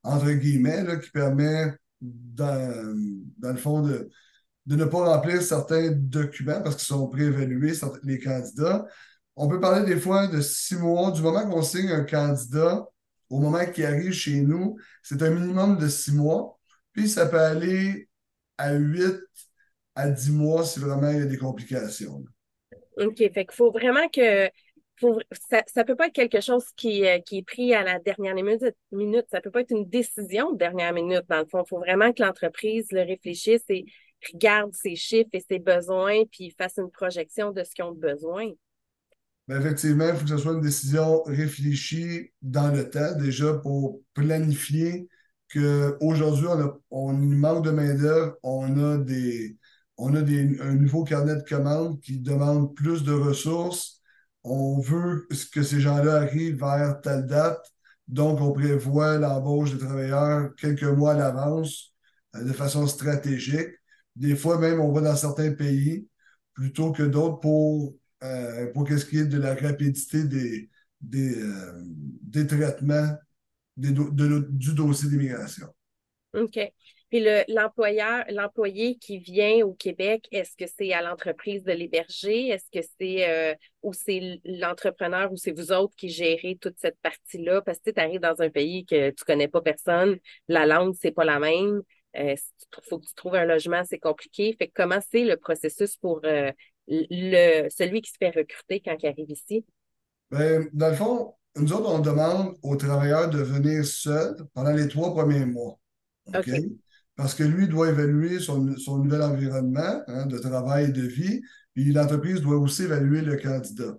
entre 0.02 0.31
guillemets, 0.32 0.85
qui 1.02 1.11
permet, 1.11 1.75
dans, 2.00 2.96
dans 3.38 3.50
le 3.50 3.58
fond, 3.58 3.82
de, 3.82 4.08
de 4.69 4.76
ne 4.76 4.85
pas 4.85 4.99
remplir 4.99 5.41
certains 5.41 5.91
documents 5.91 6.61
parce 6.62 6.76
qu'ils 6.76 6.87
sont 6.87 7.09
préévalués, 7.09 7.73
les 8.05 8.20
candidats. 8.20 8.87
On 9.35 9.49
peut 9.49 9.61
parler 9.61 9.87
des 9.87 9.99
fois 9.99 10.26
de 10.26 10.43
six 10.43 10.76
mois, 10.76 11.11
du 11.11 11.23
moment 11.23 11.49
qu'on 11.49 11.62
signe 11.62 11.91
un 11.91 12.05
candidat 12.05 12.87
au 13.31 13.41
moment 13.41 13.65
qu'il 13.65 13.87
arrive 13.87 14.12
chez 14.12 14.41
nous, 14.41 14.76
c'est 15.03 15.23
un 15.23 15.31
minimum 15.31 15.79
de 15.79 15.88
six 15.88 16.12
mois. 16.12 16.59
Puis 16.93 17.09
ça 17.09 17.26
peut 17.26 17.41
aller 17.41 18.09
à 18.59 18.75
huit 18.75 19.17
à 19.94 20.11
dix 20.11 20.31
mois 20.31 20.65
si 20.65 20.81
vraiment 20.81 21.11
il 21.11 21.19
y 21.19 21.23
a 21.23 21.26
des 21.26 21.38
complications. 21.38 22.23
OK. 22.99 23.17
Fait 23.17 23.31
qu'il 23.31 23.55
faut 23.55 23.71
vraiment 23.71 24.09
que 24.09 24.49
ça, 25.50 25.62
ça 25.67 25.85
peut 25.85 25.97
pas 25.97 26.09
être 26.09 26.14
quelque 26.14 26.41
chose 26.41 26.64
qui, 26.76 27.06
euh, 27.06 27.21
qui 27.21 27.38
est 27.38 27.43
pris 27.43 27.73
à 27.73 27.82
la 27.82 27.99
dernière 28.00 28.35
minute. 28.35 29.26
Ça 29.31 29.40
peut 29.40 29.50
pas 29.50 29.61
être 29.61 29.71
une 29.71 29.88
décision 29.88 30.52
de 30.52 30.59
dernière 30.59 30.92
minute, 30.92 31.25
dans 31.28 31.38
le 31.38 31.47
fond. 31.47 31.62
Il 31.64 31.69
faut 31.69 31.78
vraiment 31.78 32.12
que 32.12 32.23
l'entreprise 32.23 32.88
le 32.90 33.02
réfléchisse 33.02 33.64
et 33.69 33.87
regarde 34.32 34.72
ses 34.75 34.96
chiffres 34.96 35.30
et 35.32 35.44
ses 35.48 35.58
besoins, 35.58 36.25
puis 36.30 36.50
fasse 36.50 36.78
une 36.78 36.90
projection 36.90 37.52
de 37.52 37.62
ce 37.62 37.70
qu'ils 37.70 37.84
ont 37.84 37.92
besoin. 37.92 38.50
Effectivement, 39.50 40.08
il 40.08 40.14
faut 40.14 40.25
que 40.25 40.30
ce 40.30 40.38
soit 40.38 40.52
une 40.52 40.60
décision 40.60 41.22
réfléchie 41.22 42.32
dans 42.42 42.70
le 42.70 42.90
temps, 42.90 43.16
déjà 43.16 43.54
pour 43.54 44.02
planifier 44.12 45.08
qu'aujourd'hui, 45.52 46.46
on 46.48 46.80
on 46.90 47.12
manque 47.14 47.64
de 47.64 47.70
main-d'œuvre, 47.70 48.37
on 48.42 48.76
a 48.92 48.98
des, 48.98 49.56
on 49.96 50.14
a 50.14 50.22
des, 50.22 50.60
un 50.60 50.75
nouveau 50.75 51.04
carnet 51.04 51.37
de 51.37 51.42
commandes 51.48 52.00
qui 52.00 52.18
demande 52.20 52.75
plus 52.75 53.02
de 53.02 53.12
ressources. 53.12 54.02
On 54.44 54.80
veut 54.80 55.26
que 55.52 55.62
ces 55.62 55.80
gens-là 55.80 56.16
arrivent 56.16 56.58
vers 56.60 57.00
telle 57.00 57.26
date. 57.26 57.72
Donc, 58.06 58.40
on 58.40 58.52
prévoit 58.52 59.18
l'embauche 59.18 59.72
des 59.72 59.78
travailleurs 59.78 60.54
quelques 60.56 60.84
mois 60.84 61.12
à 61.12 61.16
l'avance 61.16 61.94
euh, 62.37 62.44
de 62.44 62.52
façon 62.52 62.87
stratégique. 62.87 63.68
Des 64.18 64.37
fois, 64.37 64.58
même, 64.58 64.80
on 64.80 64.92
va 64.92 65.00
dans 65.00 65.16
certains 65.16 65.52
pays 65.52 66.06
plutôt 66.54 66.92
que 66.92 67.04
d'autres 67.04 67.38
pour, 67.40 67.94
euh, 68.25 68.72
pour 68.72 68.87
qu'est-ce 68.87 69.06
qui 69.06 69.18
est 69.18 69.26
de 69.26 69.38
la 69.38 69.54
rapidité 69.54 70.25
des, 70.25 70.68
des, 71.00 71.40
euh, 71.40 71.72
des 71.84 72.46
traitements 72.46 73.16
des 73.76 73.92
du 73.92 74.75
dossier 74.75 75.08
d'immigration. 75.08 75.68
OK. 76.34 76.58
Puis 77.10 77.20
le, 77.20 77.42
l'employeur, 77.48 78.25
l'employé 78.28 78.96
qui 78.98 79.18
vient 79.18 79.64
au 79.64 79.72
Québec, 79.72 80.28
est-ce 80.30 80.56
que 80.56 80.66
c'est 80.66 80.92
à 80.92 81.00
l'entreprise 81.00 81.62
de 81.64 81.72
l'héberger? 81.72 82.48
Est-ce 82.48 82.70
que 82.70 82.87
c'est 83.00 83.28
euh, 83.30 83.54
ou 83.82 83.94
c'est 83.94 84.40
l'entrepreneur 84.44 85.32
ou 85.32 85.37
c'est 85.37 85.52
vous 85.52 85.72
autres 85.72 85.94
qui 85.96 86.10
gérez 86.10 86.58
toute 86.60 86.78
cette 86.78 86.98
partie-là? 87.00 87.62
Parce 87.62 87.78
que 87.78 87.90
tu 87.90 88.00
arrives 88.00 88.20
dans 88.20 88.42
un 88.42 88.50
pays 88.50 88.84
que 88.84 89.10
tu 89.10 89.25
connais 89.25 89.48
pas 89.48 89.62
personne, 89.62 90.18
la 90.48 90.66
langue, 90.66 90.94
c'est 91.00 91.12
pas 91.12 91.25
la 91.25 91.38
même. 91.38 91.82
Euh, 92.17 92.35
il 92.35 92.88
faut 92.88 92.99
que 92.99 93.07
tu 93.07 93.15
trouves 93.15 93.35
un 93.35 93.45
logement, 93.45 93.83
c'est 93.85 93.99
compliqué. 93.99 94.55
Fait 94.59 94.69
que 94.69 94.73
comment 94.75 95.00
c'est 95.11 95.25
le 95.25 95.37
processus 95.37 95.97
pour 95.97 96.21
euh, 96.25 96.50
le 96.87 97.69
celui 97.71 98.00
qui 98.00 98.11
se 98.11 98.17
fait 98.19 98.31
recruter 98.31 98.81
quand 98.81 98.97
il 99.03 99.07
arrive 99.07 99.31
ici? 99.31 99.65
Ben, 100.31 100.69
dans 100.73 100.88
le 100.88 100.95
fond, 100.95 101.35
nous 101.57 101.73
autres, 101.73 101.91
on 101.91 101.99
demande 101.99 102.55
aux 102.62 102.77
travailleurs 102.77 103.31
de 103.31 103.43
venir 103.43 103.85
seuls 103.85 104.37
pendant 104.55 104.73
les 104.73 104.88
trois 104.88 105.15
premiers 105.15 105.47
mois. 105.47 105.79
OK? 106.27 106.49
OK. 106.49 106.50
Parce 107.17 107.35
que 107.35 107.43
lui 107.43 107.67
doit 107.67 107.88
évaluer 107.88 108.38
son, 108.38 108.77
son 108.77 108.99
nouvel 108.99 109.23
environnement 109.23 110.03
hein, 110.07 110.27
de 110.27 110.38
travail 110.38 110.87
et 110.87 110.93
de 110.93 111.03
vie, 111.03 111.41
puis 111.75 111.93
l'entreprise 111.93 112.41
doit 112.41 112.57
aussi 112.57 112.85
évaluer 112.85 113.23
le 113.23 113.37
candidat. 113.37 113.99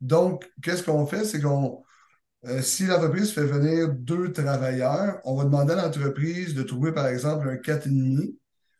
Donc, 0.00 0.48
qu'est-ce 0.62 0.84
qu'on 0.84 1.04
fait? 1.04 1.24
C'est 1.24 1.40
qu'on 1.40 1.82
Euh, 2.46 2.62
si 2.62 2.86
l'entreprise 2.86 3.32
fait 3.32 3.44
venir 3.44 3.90
deux 3.90 4.32
travailleurs, 4.32 5.20
on 5.24 5.36
va 5.36 5.44
demander 5.44 5.74
à 5.74 5.84
l'entreprise 5.84 6.54
de 6.54 6.62
trouver, 6.62 6.92
par 6.92 7.06
exemple, 7.06 7.48
un 7.48 7.56
4,5 7.56 8.34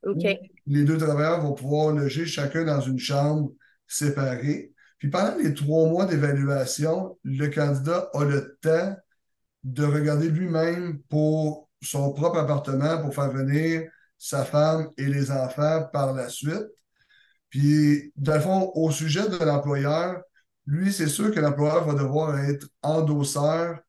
OK. 0.06 0.38
les 0.66 0.84
deux 0.84 0.96
travailleurs 0.96 1.42
vont 1.42 1.52
pouvoir 1.52 1.94
loger 1.94 2.24
chacun 2.24 2.64
dans 2.64 2.80
une 2.80 2.98
chambre 2.98 3.52
séparée. 3.86 4.72
Puis 4.98 5.10
pendant 5.10 5.36
les 5.36 5.52
trois 5.52 5.88
mois 5.88 6.06
d'évaluation, 6.06 7.18
le 7.22 7.48
candidat 7.48 8.08
a 8.14 8.24
le 8.24 8.56
temps 8.62 8.96
de 9.64 9.84
regarder 9.84 10.30
lui-même 10.30 11.00
pour 11.08 11.68
son 11.82 12.12
propre 12.12 12.38
appartement 12.38 12.98
pour 13.02 13.14
faire 13.14 13.30
venir 13.30 13.82
sa 14.16 14.44
femme 14.44 14.90
et 14.96 15.06
les 15.06 15.30
enfants 15.30 15.88
par 15.92 16.14
la 16.14 16.28
suite. 16.28 16.66
Puis, 17.48 18.12
dans 18.16 18.34
le 18.34 18.40
fond, 18.40 18.72
au 18.74 18.90
sujet 18.90 19.28
de 19.28 19.44
l'employeur, 19.44 20.22
lui, 20.70 20.92
c'est 20.92 21.08
sûr 21.08 21.34
que 21.34 21.40
l'employeur 21.40 21.84
va 21.84 21.94
devoir 21.94 22.38
être 22.38 22.68
endosseur 22.82 23.80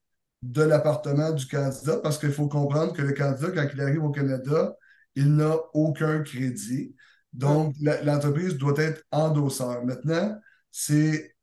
de 0.41 0.63
l'appartement 0.63 1.31
du 1.31 1.45
candidat 1.45 1.97
parce 1.97 2.17
qu'il 2.17 2.31
faut 2.31 2.47
comprendre 2.47 2.93
que 2.93 3.03
le 3.03 3.13
candidat, 3.13 3.51
quand 3.51 3.67
il 3.71 3.81
arrive 3.81 4.03
au 4.03 4.09
Canada, 4.09 4.75
il 5.15 5.35
n'a 5.35 5.55
aucun 5.73 6.23
crédit. 6.23 6.95
Donc, 7.33 7.75
l'entreprise 7.79 8.57
doit 8.57 8.77
être 8.77 9.03
endosseur. 9.11 9.85
Maintenant, 9.85 10.35
c'est 10.71 11.35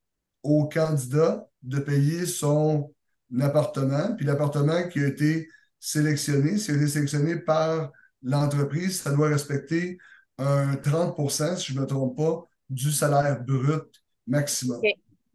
au 0.42 0.68
candidat 0.68 1.46
de 1.62 1.78
payer 1.78 2.26
son 2.26 2.92
appartement, 3.40 4.16
puis 4.16 4.26
l'appartement 4.26 4.88
qui 4.88 5.00
a 5.00 5.06
été 5.06 5.48
sélectionné, 5.78 6.58
s'il 6.58 6.74
a 6.74 6.78
été 6.78 6.88
sélectionné 6.88 7.36
par 7.36 7.92
l'entreprise, 8.22 9.02
ça 9.02 9.12
doit 9.12 9.28
respecter 9.28 9.98
un 10.38 10.74
30% 10.74 11.56
si 11.56 11.72
je 11.72 11.76
ne 11.76 11.82
me 11.82 11.86
trompe 11.86 12.16
pas, 12.16 12.44
du 12.68 12.90
salaire 12.90 13.40
brut 13.44 14.02
maximum. 14.26 14.80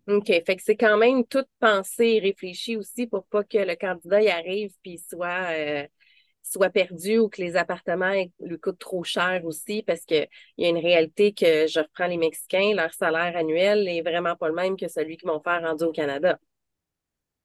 OK. 0.07 0.27
Fait 0.27 0.55
que 0.55 0.61
c'est 0.63 0.75
quand 0.75 0.97
même 0.97 1.25
tout 1.25 1.45
pensé 1.59 2.05
et 2.05 2.19
réfléchi 2.19 2.75
aussi 2.75 3.07
pour 3.07 3.25
pas 3.25 3.43
que 3.43 3.57
le 3.57 3.75
candidat 3.75 4.21
y 4.21 4.29
arrive 4.29 4.73
puis 4.81 4.97
soit, 4.97 5.51
euh, 5.51 5.87
soit 6.41 6.69
perdu 6.69 7.19
ou 7.19 7.29
que 7.29 7.41
les 7.41 7.55
appartements 7.55 8.13
lui 8.41 8.59
coûtent 8.59 8.79
trop 8.79 9.03
cher 9.03 9.41
aussi 9.45 9.81
parce 9.83 10.01
qu'il 10.01 10.27
y 10.57 10.65
a 10.65 10.69
une 10.69 10.77
réalité 10.77 11.33
que 11.33 11.67
je 11.67 11.79
reprends 11.79 12.07
les 12.07 12.17
Mexicains, 12.17 12.73
leur 12.75 12.93
salaire 12.93 13.35
annuel 13.37 13.85
n'est 13.85 14.01
vraiment 14.01 14.35
pas 14.35 14.49
le 14.49 14.55
même 14.55 14.75
que 14.75 14.89
celui 14.89 15.15
qu'ils 15.15 15.29
vont 15.29 15.41
faire 15.41 15.61
rendu 15.61 15.85
au 15.85 15.91
Canada. 15.91 16.37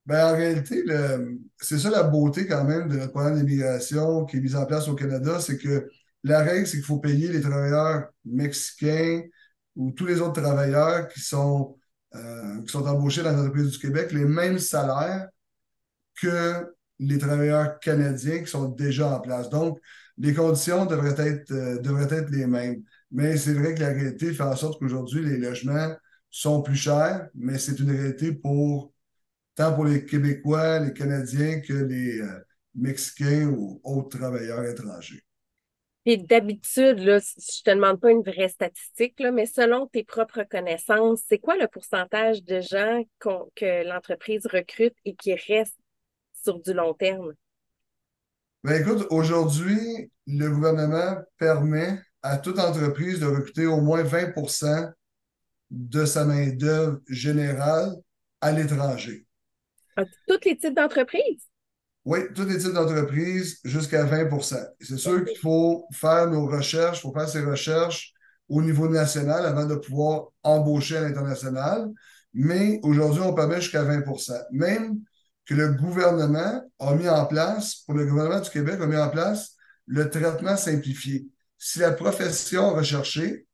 Ben, 0.04 0.32
en 0.32 0.36
réalité, 0.36 0.82
c'est 1.60 1.78
ça 1.78 1.90
la 1.90 2.02
beauté 2.02 2.46
quand 2.46 2.64
même 2.64 2.88
de 2.88 2.96
notre 2.96 3.12
programme 3.12 3.36
d'immigration 3.38 4.24
qui 4.24 4.38
est 4.38 4.40
mis 4.40 4.54
en 4.56 4.64
place 4.64 4.88
au 4.88 4.94
Canada, 4.94 5.38
c'est 5.38 5.58
que 5.58 5.86
la 6.24 6.40
règle, 6.40 6.66
c'est 6.66 6.78
qu'il 6.78 6.86
faut 6.86 6.98
payer 6.98 7.28
les 7.28 7.42
travailleurs 7.42 8.08
mexicains 8.24 9.22
ou 9.76 9.92
tous 9.92 10.06
les 10.06 10.20
autres 10.20 10.40
travailleurs 10.40 11.08
qui 11.08 11.20
sont, 11.20 11.77
euh, 12.14 12.62
qui 12.62 12.72
sont 12.72 12.86
embauchés 12.86 13.22
dans 13.22 13.32
l'entreprise 13.32 13.70
du 13.72 13.78
Québec 13.78 14.12
les 14.12 14.24
mêmes 14.24 14.58
salaires 14.58 15.28
que 16.20 16.74
les 16.98 17.18
travailleurs 17.18 17.78
canadiens 17.80 18.40
qui 18.40 18.50
sont 18.50 18.68
déjà 18.68 19.08
en 19.16 19.20
place. 19.20 19.50
Donc, 19.50 19.78
les 20.18 20.34
conditions 20.34 20.86
devraient 20.86 21.20
être, 21.26 21.52
euh, 21.52 21.78
devraient 21.78 22.12
être 22.12 22.30
les 22.30 22.46
mêmes. 22.46 22.82
Mais 23.10 23.36
c'est 23.36 23.54
vrai 23.54 23.74
que 23.74 23.80
la 23.80 23.88
réalité 23.88 24.32
fait 24.32 24.42
en 24.42 24.56
sorte 24.56 24.78
qu'aujourd'hui, 24.80 25.24
les 25.24 25.38
logements 25.38 25.94
sont 26.30 26.62
plus 26.62 26.76
chers, 26.76 27.28
mais 27.34 27.58
c'est 27.58 27.78
une 27.78 27.90
réalité 27.90 28.32
pour 28.32 28.92
tant 29.54 29.74
pour 29.74 29.84
les 29.84 30.04
Québécois, 30.04 30.80
les 30.80 30.92
Canadiens 30.92 31.60
que 31.60 31.72
les 31.72 32.20
euh, 32.20 32.44
Mexicains 32.74 33.48
ou 33.48 33.80
autres 33.84 34.18
travailleurs 34.18 34.64
étrangers. 34.64 35.22
Et 36.10 36.16
d'habitude, 36.16 37.00
là, 37.00 37.18
je 37.18 37.62
te 37.62 37.68
demande 37.68 38.00
pas 38.00 38.10
une 38.10 38.22
vraie 38.22 38.48
statistique, 38.48 39.20
là, 39.20 39.30
mais 39.30 39.44
selon 39.44 39.86
tes 39.88 40.04
propres 40.04 40.42
connaissances, 40.42 41.20
c'est 41.28 41.38
quoi 41.38 41.58
le 41.58 41.68
pourcentage 41.68 42.42
de 42.44 42.62
gens 42.62 43.02
que 43.20 43.86
l'entreprise 43.86 44.46
recrute 44.46 44.94
et 45.04 45.14
qui 45.14 45.34
restent 45.34 45.78
sur 46.32 46.60
du 46.60 46.72
long 46.72 46.94
terme? 46.94 47.34
Ben 48.64 48.80
écoute, 48.80 49.06
aujourd'hui, 49.10 50.10
le 50.26 50.48
gouvernement 50.48 51.18
permet 51.36 52.00
à 52.22 52.38
toute 52.38 52.58
entreprise 52.58 53.20
de 53.20 53.26
recruter 53.26 53.66
au 53.66 53.82
moins 53.82 54.02
20% 54.02 54.90
de 55.70 56.06
sa 56.06 56.24
main-d'œuvre 56.24 57.00
générale 57.06 57.92
à 58.40 58.52
l'étranger. 58.52 59.26
Ah, 59.96 60.04
tous 60.26 60.40
les 60.46 60.56
types 60.56 60.74
d'entreprises? 60.74 61.48
Oui, 62.08 62.20
tous 62.34 62.46
les 62.46 62.56
types 62.56 62.72
d'entreprises 62.72 63.58
jusqu'à 63.64 64.06
20% 64.06 64.56
C'est 64.80 64.96
sûr 64.96 65.22
qu'il 65.26 65.36
faut 65.36 65.84
faire 65.92 66.26
nos 66.30 66.46
recherches, 66.46 67.00
il 67.00 67.02
faut 67.02 67.12
faire 67.12 67.28
ces 67.28 67.42
recherches 67.42 68.14
au 68.48 68.62
niveau 68.62 68.88
national 68.88 69.44
avant 69.44 69.66
de 69.66 69.74
pouvoir 69.74 70.28
embaucher 70.42 70.96
à 70.96 71.02
l'international. 71.02 71.90
Mais 72.32 72.80
aujourd'hui, 72.82 73.20
on 73.20 73.34
permet 73.34 73.60
jusqu'à 73.60 73.84
20% 73.84 74.32
Même 74.52 75.00
que 75.44 75.52
le 75.52 75.74
gouvernement 75.74 76.62
a 76.78 76.94
mis 76.94 77.10
en 77.10 77.26
place, 77.26 77.82
pour 77.84 77.94
le 77.94 78.06
gouvernement 78.06 78.40
du 78.40 78.48
Québec, 78.48 78.80
a 78.80 78.86
mis 78.86 78.96
en 78.96 79.10
place 79.10 79.56
le 79.84 80.08
traitement 80.08 80.56
simplifié. 80.56 81.28
Si 81.58 81.78
la 81.78 81.92
profession 81.92 82.72
recherchée 82.72 83.46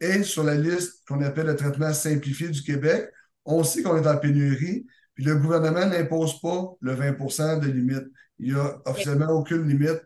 est 0.00 0.22
sur 0.22 0.44
la 0.44 0.56
liste 0.56 1.02
qu'on 1.08 1.22
appelle 1.22 1.46
le 1.46 1.56
traitement 1.56 1.94
simplifié 1.94 2.50
du 2.50 2.62
Québec, 2.62 3.08
on 3.46 3.64
sait 3.64 3.82
qu'on 3.82 3.96
est 3.96 4.06
en 4.06 4.18
pénurie, 4.18 4.84
puis 5.14 5.24
le 5.24 5.36
gouvernement 5.36 5.86
n'impose 5.86 6.40
pas 6.40 6.74
le 6.80 6.94
20% 6.94 7.60
de 7.60 7.68
limite. 7.68 8.04
Il 8.38 8.52
n'y 8.52 8.58
a 8.58 8.80
officiellement 8.84 9.30
aucune 9.30 9.66
limite 9.68 10.02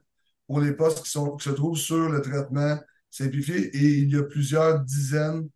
pour 0.46 0.60
les 0.60 0.72
postes 0.72 1.02
qui, 1.02 1.10
sont, 1.10 1.38
se 1.38 1.50
trouvent 1.50 1.78
sur 1.78 2.08
le 2.08 2.20
traitement 2.20 2.78
simplifié 3.10 3.74
et 3.74 3.98
il 4.00 4.12
y 4.12 4.16
a 4.16 4.22
plusieurs 4.24 4.80
dizaines 4.80 5.48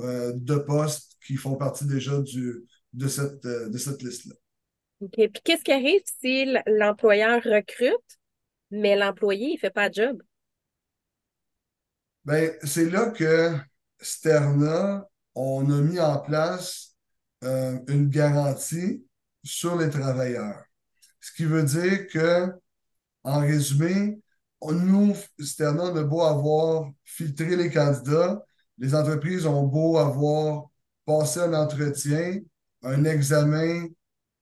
euh, 0.00 0.32
de 0.34 0.56
postes 0.56 1.16
qui 1.24 1.36
font 1.36 1.56
partie 1.56 1.86
déjà 1.86 2.20
du, 2.20 2.64
de 2.92 3.08
cette, 3.08 3.44
euh, 3.44 3.68
de 3.68 3.78
cette 3.78 4.02
liste-là. 4.02 4.34
OK. 5.00 5.14
Puis 5.14 5.42
qu'est-ce 5.44 5.62
qui 5.62 5.72
arrive 5.72 6.02
si 6.20 6.46
l'employeur 6.66 7.42
recrute, 7.44 8.18
mais 8.70 8.96
l'employé, 8.96 9.50
il 9.50 9.54
ne 9.54 9.58
fait 9.58 9.70
pas 9.70 9.88
de 9.88 9.94
job? 9.94 10.22
Bien, 12.24 12.50
c'est 12.64 12.90
là 12.90 13.10
que 13.10 13.52
Sterna, 14.00 15.08
on 15.34 15.70
a 15.70 15.80
mis 15.80 16.00
en 16.00 16.18
place 16.18 16.95
euh, 17.46 17.78
une 17.88 18.08
garantie 18.08 19.06
sur 19.44 19.76
les 19.76 19.88
travailleurs. 19.88 20.62
Ce 21.20 21.32
qui 21.32 21.44
veut 21.44 21.62
dire 21.62 22.08
que, 22.08 22.52
en 23.22 23.40
résumé, 23.40 24.20
nous, 24.62 25.14
Sterna, 25.38 25.84
on 25.84 25.96
a 25.96 26.02
beau 26.02 26.22
avoir 26.22 26.90
filtré 27.04 27.56
les 27.56 27.70
candidats, 27.70 28.42
les 28.78 28.94
entreprises 28.94 29.46
ont 29.46 29.62
beau 29.62 29.96
avoir 29.96 30.66
passé 31.04 31.40
un 31.40 31.54
entretien, 31.54 32.40
un 32.82 33.04
examen 33.04 33.86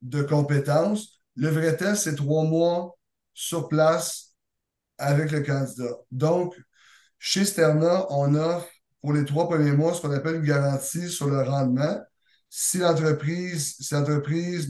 de 0.02 0.22
compétences. 0.22 1.20
Le 1.36 1.48
vrai 1.48 1.76
test, 1.76 2.04
c'est 2.04 2.16
trois 2.16 2.44
mois 2.44 2.96
sur 3.34 3.68
place 3.68 4.34
avec 4.96 5.30
le 5.30 5.42
candidat. 5.42 5.94
Donc, 6.10 6.54
chez 7.18 7.44
Sterna, 7.44 8.06
on 8.10 8.34
offre 8.34 8.68
pour 9.02 9.12
les 9.12 9.24
trois 9.24 9.46
premiers 9.46 9.72
mois 9.72 9.92
ce 9.92 10.00
qu'on 10.00 10.12
appelle 10.12 10.36
une 10.36 10.42
garantie 10.44 11.10
sur 11.10 11.28
le 11.28 11.42
rendement 11.42 12.00
si 12.56 12.78
l'entreprise, 12.78 13.74
si 13.80 13.94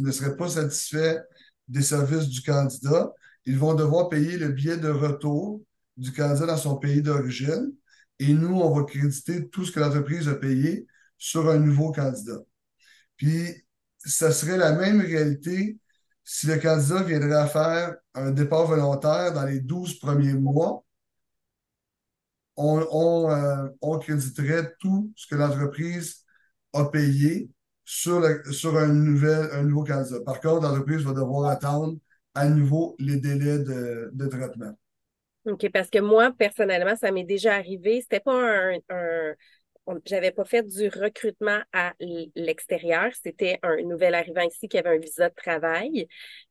ne 0.01 0.11
serait 0.11 0.37
pas 0.39 0.49
satisfait 0.49 1.21
des 1.69 1.83
services 1.83 2.29
du 2.29 2.41
candidat, 2.41 3.13
ils 3.45 3.59
vont 3.59 3.75
devoir 3.75 4.09
payer 4.09 4.39
le 4.39 4.49
billet 4.49 4.79
de 4.79 4.89
retour 4.89 5.61
du 5.99 6.11
candidat 6.11 6.47
dans 6.47 6.57
son 6.57 6.77
pays 6.77 7.03
d'origine 7.03 7.75
et 8.19 8.33
nous, 8.33 8.59
on 8.59 8.75
va 8.75 8.85
créditer 8.85 9.51
tout 9.51 9.67
ce 9.67 9.71
que 9.71 9.81
l'entreprise 9.81 10.29
a 10.29 10.35
payé 10.35 10.87
sur 11.19 11.51
un 11.51 11.59
nouveau 11.59 11.93
candidat. 11.93 12.41
Puis, 13.19 13.67
ça 13.99 14.33
serait 14.33 14.57
la 14.57 14.73
même 14.73 15.03
réalité 15.03 15.79
si 16.25 16.47
le 16.47 16.57
candidat 16.59 17.03
viendrait 17.03 17.37
à 17.37 17.47
faire 17.47 17.97
un 18.15 18.31
départ 18.31 18.65
volontaire 18.67 19.35
dans 19.35 19.45
les 19.45 19.61
12 19.61 19.99
premiers 19.99 20.33
mois. 20.33 20.83
On, 22.57 22.87
on, 22.91 23.31
euh, 23.31 23.69
on 23.83 23.99
créditerait 23.99 24.73
tout 24.81 25.13
ce 25.17 25.27
que 25.27 25.35
l'entreprise 25.35 26.25
a 26.73 26.87
payé 26.87 27.51
sur, 27.85 28.23
sur 28.51 28.77
un, 28.77 28.89
nouvel, 28.89 29.49
un 29.53 29.63
nouveau 29.63 29.85
candidat. 29.85 30.21
Par 30.25 30.41
contre, 30.41 30.63
l'entreprise 30.63 31.03
va 31.03 31.13
devoir 31.13 31.51
attendre 31.51 31.97
à 32.35 32.49
nouveau 32.49 32.97
les 32.99 33.17
délais 33.17 33.59
de, 33.59 34.11
de 34.13 34.27
traitement. 34.27 34.77
OK, 35.47 35.69
parce 35.71 35.91
que 35.91 35.99
moi, 35.99 36.33
personnellement, 36.37 36.97
ça 36.97 37.11
m'est 37.11 37.25
déjà 37.25 37.55
arrivé. 37.55 38.01
C'était 38.01 38.21
pas 38.21 38.33
un, 38.35 38.79
un 38.89 39.35
j'avais 40.07 40.31
pas 40.31 40.45
fait 40.45 40.63
du 40.63 40.89
recrutement 40.89 41.61
à 41.73 41.93
l'extérieur. 42.35 43.11
C'était 43.23 43.59
un 43.63 43.77
nouvel 43.83 44.15
arrivant 44.15 44.43
ici 44.43 44.69
qui 44.69 44.79
avait 44.79 44.97
un 44.97 44.99
visa 44.99 45.29
de 45.29 45.35
travail. 45.35 46.09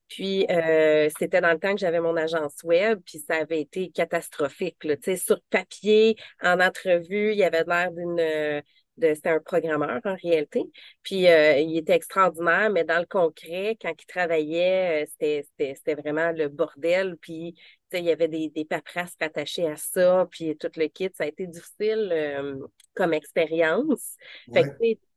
Puis 0.07 0.45
euh, 0.49 1.09
c'était 1.17 1.41
dans 1.41 1.51
le 1.51 1.59
temps 1.59 1.73
que 1.73 1.79
j'avais 1.79 1.99
mon 1.99 2.15
agence 2.15 2.61
web, 2.63 2.99
puis 3.03 3.19
ça 3.19 3.37
avait 3.37 3.61
été 3.61 3.89
catastrophique. 3.89 4.77
Sur 5.17 5.41
papier, 5.49 6.15
en 6.41 6.59
entrevue, 6.59 7.31
il 7.31 7.37
y 7.37 7.43
avait 7.43 7.63
l'air 7.65 7.91
d'une 7.91 8.61
c'était 8.99 9.29
un 9.29 9.39
programmeur 9.39 9.99
en 10.05 10.15
réalité. 10.15 10.63
Puis 11.01 11.27
euh, 11.27 11.57
il 11.57 11.77
était 11.77 11.93
extraordinaire, 11.93 12.69
mais 12.69 12.83
dans 12.83 12.99
le 12.99 13.05
concret, 13.05 13.77
quand 13.81 13.93
il 13.99 14.05
travaillait, 14.05 15.03
euh, 15.03 15.43
c'était 15.57 15.95
vraiment 15.95 16.31
le 16.31 16.47
bordel. 16.47 17.17
Puis 17.19 17.55
il 17.91 18.05
y 18.05 18.11
avait 18.11 18.27
des, 18.27 18.49
des 18.49 18.65
paperasses 18.65 19.15
rattachées 19.19 19.67
à 19.67 19.75
ça, 19.75 20.27
puis 20.31 20.55
tout 20.57 20.69
le 20.75 20.87
kit. 20.87 21.09
Ça 21.13 21.25
a 21.25 21.27
été 21.27 21.47
difficile 21.47 22.09
euh, 22.11 22.55
comme 22.95 23.13
expérience. 23.13 24.15
Fait 24.51 24.63
que, 24.63 24.69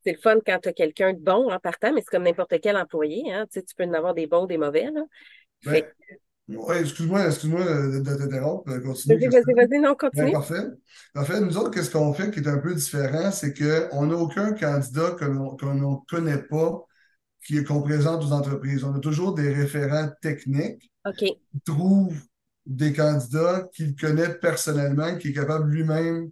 c'est 0.05 0.13
le 0.13 0.19
fun 0.19 0.39
quand 0.45 0.61
tu 0.61 0.69
as 0.69 0.73
quelqu'un 0.73 1.13
de 1.13 1.19
bon 1.19 1.51
en 1.51 1.59
partant, 1.59 1.93
mais 1.93 2.01
c'est 2.01 2.11
comme 2.11 2.25
n'importe 2.25 2.61
quel 2.61 2.77
employé. 2.77 3.33
Hein? 3.33 3.47
Tu, 3.47 3.61
sais, 3.61 3.63
tu 3.65 3.75
peux 3.75 3.85
en 3.85 3.93
avoir 3.93 4.15
des 4.15 4.27
bons, 4.27 4.47
des 4.47 4.59
mauvais. 4.59 4.91
Là. 4.93 5.03
Ben, 5.65 5.85
oui, 6.49 6.77
excuse-moi, 6.81 7.27
excuse-moi 7.27 7.65
de, 7.65 8.01
t'interrompre. 8.01 8.79
Continue. 8.81 9.19
Vas-y, 9.19 9.29
vas-y, 9.29 9.55
vas-y, 9.55 9.81
non, 9.81 9.95
continue. 9.95 10.27
Ben, 10.27 10.33
parfait. 10.33 10.65
Parfait. 11.13 11.41
Nous 11.41 11.57
autres, 11.57 11.71
qu'est-ce 11.71 11.91
qu'on 11.91 12.13
fait 12.15 12.31
qui 12.31 12.41
est 12.41 12.49
un 12.49 12.59
peu 12.59 12.75
différent, 12.75 13.31
c'est 13.33 13.53
qu'on 13.53 14.07
n'a 14.07 14.17
aucun 14.17 14.53
candidat 14.53 15.17
qu'on 15.19 15.75
ne 15.75 16.07
connaît 16.09 16.43
pas 16.43 16.87
qu'on 17.67 17.83
présente 17.83 18.25
aux 18.25 18.33
entreprises. 18.33 18.85
On 18.85 18.95
a 18.95 19.01
toujours 19.01 19.35
des 19.35 19.53
référents 19.53 20.09
techniques 20.21 20.91
qui 21.17 21.37
trouvent 21.65 22.21
des 22.65 22.93
candidats 22.93 23.69
qu'il 23.73 23.95
connaît 23.95 24.35
personnellement, 24.35 25.17
qui 25.17 25.29
est 25.29 25.33
capable 25.33 25.71
lui-même 25.71 26.31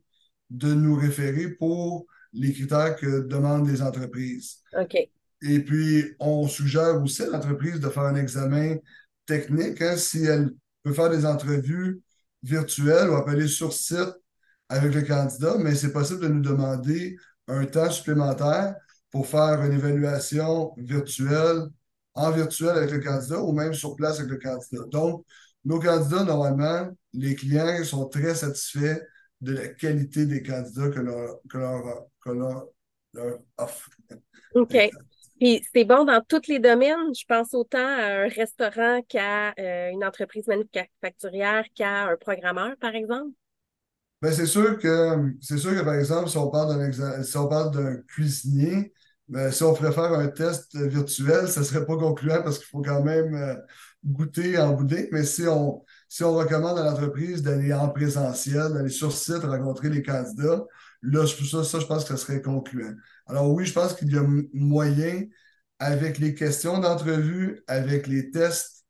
de 0.50 0.74
nous 0.74 0.96
référer 0.96 1.48
pour 1.48 2.06
les 2.32 2.52
critères 2.52 2.96
que 2.96 3.20
demandent 3.26 3.68
les 3.68 3.82
entreprises. 3.82 4.56
OK. 4.78 4.96
Et 5.42 5.60
puis, 5.60 6.14
on 6.18 6.48
suggère 6.48 7.00
aussi 7.02 7.22
à 7.22 7.26
l'entreprise 7.26 7.78
de 7.78 7.88
faire 7.88 8.04
un 8.04 8.16
examen 8.16 8.76
technique. 9.26 9.80
Hein, 9.80 9.96
si 9.96 10.24
elle 10.24 10.50
peut 10.82 10.92
faire 10.92 11.10
des 11.10 11.26
entrevues 11.26 12.00
virtuelles 12.42 13.10
ou 13.10 13.14
appeler 13.14 13.48
sur 13.48 13.72
site 13.72 14.14
avec 14.68 14.94
le 14.94 15.02
candidat, 15.02 15.56
mais 15.58 15.74
c'est 15.74 15.92
possible 15.92 16.20
de 16.20 16.28
nous 16.28 16.42
demander 16.42 17.16
un 17.48 17.64
temps 17.66 17.90
supplémentaire 17.90 18.74
pour 19.10 19.26
faire 19.26 19.62
une 19.62 19.72
évaluation 19.72 20.74
virtuelle, 20.76 21.62
en 22.14 22.30
virtuel 22.30 22.70
avec 22.70 22.90
le 22.90 23.00
candidat 23.00 23.40
ou 23.40 23.52
même 23.52 23.74
sur 23.74 23.96
place 23.96 24.18
avec 24.18 24.30
le 24.30 24.38
candidat. 24.38 24.84
Donc, 24.90 25.24
nos 25.64 25.78
candidats, 25.78 26.24
normalement, 26.24 26.90
les 27.12 27.34
clients 27.34 27.82
sont 27.84 28.08
très 28.08 28.34
satisfaits 28.34 29.00
de 29.40 29.52
la 29.52 29.68
qualité 29.68 30.26
des 30.26 30.42
candidats 30.42 30.88
que 30.88 31.00
leur, 31.00 31.38
que 31.48 31.58
leur, 31.58 32.06
que 32.20 32.30
leur, 32.30 32.66
offre. 33.56 33.88
OK. 34.54 34.90
Puis 35.40 35.64
c'est 35.74 35.84
bon 35.84 36.04
dans 36.04 36.22
tous 36.26 36.48
les 36.48 36.58
domaines. 36.58 37.14
Je 37.14 37.24
pense 37.26 37.54
autant 37.54 37.78
à 37.78 38.24
un 38.24 38.28
restaurant 38.28 39.00
qu'à 39.08 39.52
euh, 39.58 39.90
une 39.90 40.04
entreprise 40.04 40.46
manufacturière 40.46 41.64
qu'à 41.74 42.08
un 42.08 42.16
programmeur, 42.16 42.74
par 42.80 42.94
exemple. 42.94 43.30
Bien, 44.22 44.32
c'est 44.32 44.46
sûr 44.46 44.78
que 44.78 45.34
c'est 45.40 45.58
sûr 45.58 45.72
que, 45.72 45.84
par 45.84 45.94
exemple, 45.94 46.30
si 46.30 46.38
on 46.38 46.48
parle 46.48 47.70
d'un 47.72 47.96
cuisinier, 48.08 48.92
ben, 49.28 49.50
si 49.50 49.62
on 49.62 49.74
ferait 49.74 49.92
faire 49.92 50.12
un 50.12 50.28
test 50.28 50.76
virtuel, 50.76 51.48
ça 51.48 51.60
ne 51.60 51.64
serait 51.64 51.86
pas 51.86 51.96
concluant 51.96 52.42
parce 52.42 52.58
qu'il 52.58 52.68
faut 52.68 52.82
quand 52.82 53.02
même 53.02 53.34
euh, 53.34 53.54
goûter 54.04 54.58
en 54.58 54.72
bouder. 54.72 55.08
Mais 55.12 55.24
si 55.24 55.48
on, 55.48 55.82
si 56.08 56.22
on 56.24 56.34
recommande 56.34 56.78
à 56.78 56.84
l'entreprise 56.84 57.42
d'aller 57.42 57.72
en 57.72 57.88
présentiel, 57.88 58.72
d'aller 58.74 58.90
sur 58.90 59.12
site, 59.12 59.42
rencontrer 59.44 59.88
les 59.88 60.02
candidats, 60.02 60.64
là, 61.04 61.26
ça, 61.26 61.64
ça, 61.64 61.80
je 61.80 61.86
pense 61.86 62.04
que 62.04 62.10
ça 62.10 62.16
serait 62.16 62.42
concluant. 62.42 62.94
Alors 63.26 63.50
oui, 63.52 63.64
je 63.64 63.72
pense 63.72 63.94
qu'il 63.94 64.12
y 64.12 64.16
a 64.16 64.24
moyen, 64.52 65.24
avec 65.78 66.18
les 66.18 66.34
questions 66.34 66.78
d'entrevue, 66.78 67.62
avec 67.66 68.06
les 68.06 68.30
tests, 68.30 68.84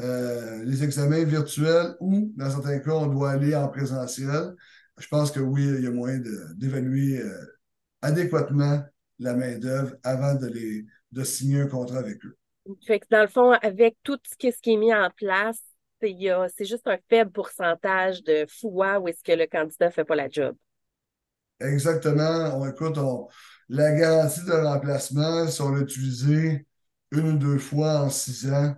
euh, 0.00 0.62
les 0.64 0.82
examens 0.82 1.24
virtuels 1.24 1.94
ou, 2.00 2.32
dans 2.36 2.50
certains 2.50 2.80
cas, 2.80 2.92
on 2.92 3.06
doit 3.06 3.30
aller 3.30 3.54
en 3.54 3.68
présentiel. 3.68 4.54
Je 4.98 5.06
pense 5.08 5.30
que 5.30 5.40
oui, 5.40 5.64
il 5.64 5.84
y 5.84 5.86
a 5.86 5.90
moyen 5.90 6.20
d'évaluer 6.56 7.20
euh, 7.20 7.46
adéquatement 8.02 8.82
la 9.18 9.34
main-d'œuvre 9.34 9.94
avant 10.02 10.34
de, 10.34 10.48
les, 10.48 10.84
de 11.12 11.24
signer 11.24 11.62
un 11.62 11.66
contrat 11.66 11.98
avec 11.98 12.24
eux. 12.24 12.36
Dans 13.10 13.22
le 13.22 13.28
fond, 13.28 13.52
avec 13.52 13.96
tout 14.02 14.18
ce 14.24 14.36
qui 14.36 14.72
est 14.72 14.76
mis 14.76 14.94
en 14.94 15.10
place, 15.10 15.60
c'est 16.00 16.64
juste 16.64 16.86
un 16.86 16.98
faible 17.08 17.30
pourcentage 17.30 18.22
de 18.24 18.46
fois 18.48 18.98
où 18.98 19.08
est-ce 19.08 19.22
que 19.22 19.32
le 19.32 19.46
candidat 19.46 19.86
ne 19.86 19.90
fait 19.92 20.04
pas 20.04 20.16
la 20.16 20.28
job. 20.28 20.56
Exactement. 21.60 22.58
On 22.58 22.68
écoute, 22.68 22.98
la 23.68 23.92
garantie 23.92 24.44
de 24.44 24.52
remplacement, 24.52 25.46
si 25.48 25.62
on 25.62 25.70
l'a 25.70 25.82
utilisé 25.82 26.66
une 27.12 27.28
ou 27.30 27.38
deux 27.38 27.58
fois 27.58 28.00
en 28.00 28.10
six 28.10 28.50
ans, 28.52 28.74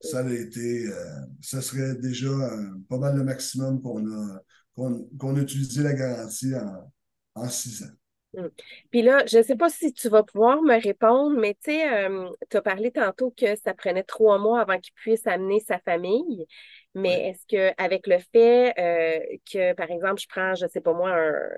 ça 0.00 0.20
a 0.20 0.30
été, 0.30 0.86
euh, 0.86 0.94
ça 1.42 1.60
serait 1.60 1.94
déjà 1.96 2.28
euh, 2.28 2.70
pas 2.88 2.96
mal 2.96 3.16
le 3.16 3.24
maximum 3.24 3.82
qu'on 3.82 4.06
a, 4.06 4.40
qu'on 4.74 5.36
a 5.36 5.40
utilisé 5.40 5.82
la 5.82 5.92
garantie 5.92 6.54
en, 6.54 6.90
en 7.34 7.48
six 7.48 7.82
ans. 7.82 7.94
Hmm. 8.32 8.48
Puis 8.90 9.02
là, 9.02 9.26
je 9.26 9.38
ne 9.38 9.42
sais 9.42 9.56
pas 9.56 9.68
si 9.68 9.92
tu 9.92 10.08
vas 10.08 10.22
pouvoir 10.22 10.62
me 10.62 10.80
répondre, 10.80 11.38
mais 11.38 11.54
tu 11.54 11.72
sais, 11.72 12.06
euh, 12.06 12.30
tu 12.48 12.56
as 12.56 12.62
parlé 12.62 12.92
tantôt 12.92 13.34
que 13.36 13.56
ça 13.56 13.74
prenait 13.74 14.04
trois 14.04 14.38
mois 14.38 14.60
avant 14.60 14.78
qu'il 14.78 14.94
puisse 14.94 15.26
amener 15.26 15.60
sa 15.60 15.78
famille. 15.80 16.46
Mais 16.94 17.28
est-ce 17.28 17.46
que 17.46 17.74
avec 17.76 18.06
le 18.06 18.18
fait 18.32 18.72
euh, 18.78 19.36
que, 19.52 19.74
par 19.74 19.90
exemple, 19.90 20.20
je 20.20 20.28
prends, 20.28 20.54
je 20.54 20.64
ne 20.64 20.70
sais 20.70 20.80
pas 20.80 20.92
moi, 20.92 21.10
un 21.10 21.48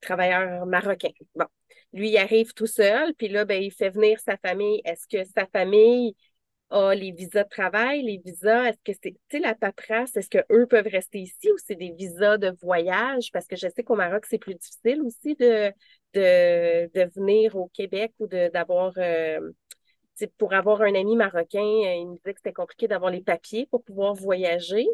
travailleur 0.00 0.66
marocain. 0.66 1.10
Bon, 1.34 1.46
lui, 1.92 2.10
il 2.10 2.18
arrive 2.18 2.52
tout 2.54 2.66
seul, 2.66 3.14
puis 3.14 3.28
là, 3.28 3.44
ben, 3.44 3.62
il 3.62 3.72
fait 3.72 3.90
venir 3.90 4.18
sa 4.20 4.36
famille. 4.36 4.80
Est-ce 4.84 5.06
que 5.06 5.24
sa 5.36 5.46
famille 5.46 6.14
a 6.70 6.94
les 6.94 7.12
visas 7.12 7.44
de 7.44 7.48
travail, 7.48 8.02
les 8.02 8.20
visas, 8.24 8.70
est-ce 8.70 8.92
que 8.92 8.98
c'est, 9.30 9.38
la 9.38 9.54
paperasse, 9.54 10.16
est-ce 10.16 10.30
qu'eux 10.30 10.66
peuvent 10.66 10.88
rester 10.90 11.18
ici 11.18 11.50
ou 11.52 11.56
c'est 11.58 11.74
des 11.76 11.92
visas 11.92 12.38
de 12.38 12.54
voyage? 12.62 13.30
Parce 13.32 13.46
que 13.46 13.56
je 13.56 13.68
sais 13.68 13.82
qu'au 13.84 13.94
Maroc, 13.94 14.24
c'est 14.28 14.38
plus 14.38 14.54
difficile 14.54 15.02
aussi 15.02 15.34
de, 15.36 15.70
de, 16.14 16.90
de 16.94 17.10
venir 17.14 17.56
au 17.56 17.68
Québec 17.68 18.12
ou 18.18 18.26
d'avoir, 18.26 18.92
euh, 18.96 19.52
pour 20.38 20.54
avoir 20.54 20.82
un 20.82 20.94
ami 20.94 21.16
marocain, 21.16 21.60
euh, 21.60 21.94
il 21.94 22.08
me 22.08 22.16
disait 22.16 22.32
que 22.32 22.40
c'était 22.40 22.52
compliqué 22.52 22.88
d'avoir 22.88 23.10
les 23.10 23.22
papiers 23.22 23.66
pour 23.66 23.82
pouvoir 23.84 24.14
voyager. 24.14 24.86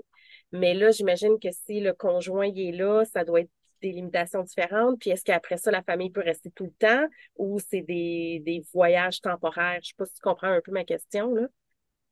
Mais 0.52 0.74
là, 0.74 0.90
j'imagine 0.90 1.38
que 1.38 1.48
si 1.52 1.80
le 1.80 1.92
conjoint 1.92 2.50
est 2.54 2.72
là, 2.72 3.04
ça 3.04 3.24
doit 3.24 3.40
être 3.40 3.50
des 3.80 3.92
limitations 3.92 4.42
différentes. 4.42 4.98
Puis 5.00 5.10
est-ce 5.10 5.24
qu'après 5.24 5.56
ça, 5.56 5.70
la 5.70 5.82
famille 5.82 6.10
peut 6.10 6.22
rester 6.22 6.50
tout 6.50 6.64
le 6.64 6.72
temps 6.78 7.06
ou 7.36 7.58
c'est 7.58 7.82
des, 7.82 8.42
des 8.44 8.64
voyages 8.72 9.20
temporaires? 9.20 9.78
Je 9.82 9.88
ne 9.88 9.90
sais 9.90 9.94
pas 9.96 10.06
si 10.06 10.14
tu 10.14 10.20
comprends 10.20 10.48
un 10.48 10.60
peu 10.60 10.72
ma 10.72 10.84
question. 10.84 11.34
Là. 11.34 11.46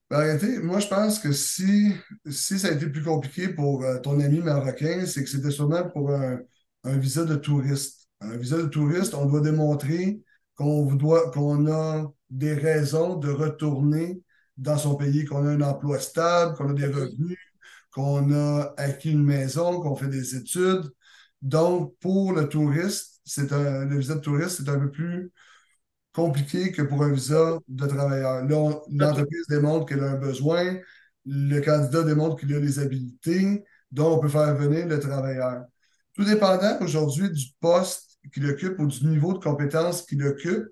Ben, 0.08 0.38
moi, 0.62 0.78
je 0.78 0.86
pense 0.86 1.18
que 1.18 1.32
si, 1.32 1.92
si 2.30 2.58
ça 2.58 2.68
a 2.68 2.72
été 2.72 2.86
plus 2.86 3.02
compliqué 3.02 3.48
pour 3.48 3.84
euh, 3.84 3.98
ton 3.98 4.20
ami 4.20 4.38
marocain, 4.38 5.04
c'est 5.04 5.24
que 5.24 5.28
c'était 5.28 5.50
sûrement 5.50 5.88
pour 5.88 6.12
un, 6.12 6.40
un 6.84 6.96
visa 6.96 7.24
de 7.24 7.34
touriste 7.34 8.06
un 8.20 8.36
visa 8.36 8.56
de 8.56 8.66
touriste, 8.66 9.14
on 9.14 9.26
doit 9.26 9.40
démontrer 9.40 10.20
qu'on 10.54 10.94
doit, 10.94 11.30
qu'on 11.30 11.70
a 11.70 12.10
des 12.30 12.54
raisons 12.54 13.16
de 13.16 13.30
retourner 13.30 14.20
dans 14.56 14.78
son 14.78 14.96
pays, 14.96 15.24
qu'on 15.24 15.46
a 15.46 15.50
un 15.50 15.60
emploi 15.60 15.98
stable, 16.00 16.56
qu'on 16.56 16.70
a 16.70 16.72
des 16.72 16.86
revenus, 16.86 17.38
qu'on 17.92 18.32
a 18.32 18.74
acquis 18.76 19.12
une 19.12 19.24
maison, 19.24 19.80
qu'on 19.80 19.96
fait 19.96 20.08
des 20.08 20.36
études. 20.36 20.90
Donc, 21.46 21.94
pour 22.00 22.32
le 22.32 22.48
touriste, 22.48 23.20
c'est 23.24 23.52
un, 23.52 23.84
le 23.84 23.98
visa 23.98 24.16
de 24.16 24.20
touriste, 24.20 24.64
c'est 24.64 24.68
un 24.68 24.80
peu 24.80 24.90
plus 24.90 25.30
compliqué 26.12 26.72
que 26.72 26.82
pour 26.82 27.04
un 27.04 27.12
visa 27.12 27.60
de 27.68 27.86
travailleur. 27.86 28.44
Là, 28.44 28.80
l'entreprise 28.90 29.46
démontre 29.48 29.86
qu'elle 29.86 30.02
a 30.02 30.10
un 30.10 30.16
besoin, 30.16 30.76
le 31.24 31.60
candidat 31.60 32.02
démontre 32.02 32.36
qu'il 32.40 32.52
a 32.52 32.58
les 32.58 32.80
habilités, 32.80 33.62
donc 33.92 34.18
on 34.18 34.20
peut 34.20 34.28
faire 34.28 34.56
venir 34.56 34.88
le 34.88 34.98
travailleur. 34.98 35.62
Tout 36.14 36.24
dépendant 36.24 36.78
aujourd'hui 36.80 37.30
du 37.30 37.46
poste 37.60 38.18
qu'il 38.34 38.44
occupe 38.50 38.80
ou 38.80 38.88
du 38.88 39.06
niveau 39.06 39.32
de 39.32 39.38
compétence 39.38 40.02
qu'il 40.02 40.26
occupe, 40.26 40.66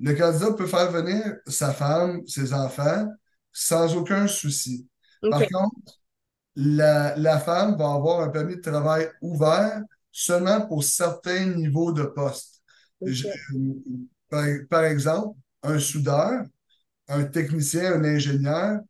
le 0.00 0.12
candidat 0.12 0.52
peut 0.52 0.66
faire 0.66 0.90
venir 0.90 1.36
sa 1.46 1.72
femme, 1.72 2.20
ses 2.26 2.52
enfants, 2.52 3.08
sans 3.52 3.96
aucun 3.96 4.26
souci. 4.26 4.86
Par 5.30 5.40
contre, 5.46 5.98
la, 6.56 7.38
femme 7.38 7.78
va 7.78 7.94
avoir 7.94 8.20
un 8.20 8.28
permis 8.28 8.56
de 8.56 8.60
travail 8.60 9.08
ouvert 9.22 9.80
seulement 10.12 10.66
pour 10.66 10.84
certains 10.84 11.46
niveaux 11.46 11.92
de 11.92 12.04
poste. 12.04 12.62
par, 14.68 14.84
exemple, 14.84 15.38
un 15.62 15.78
soudeur, 15.78 16.44
un 17.08 17.24
technicien, 17.24 17.94
un 17.94 18.04
ingénieur, 18.04 18.80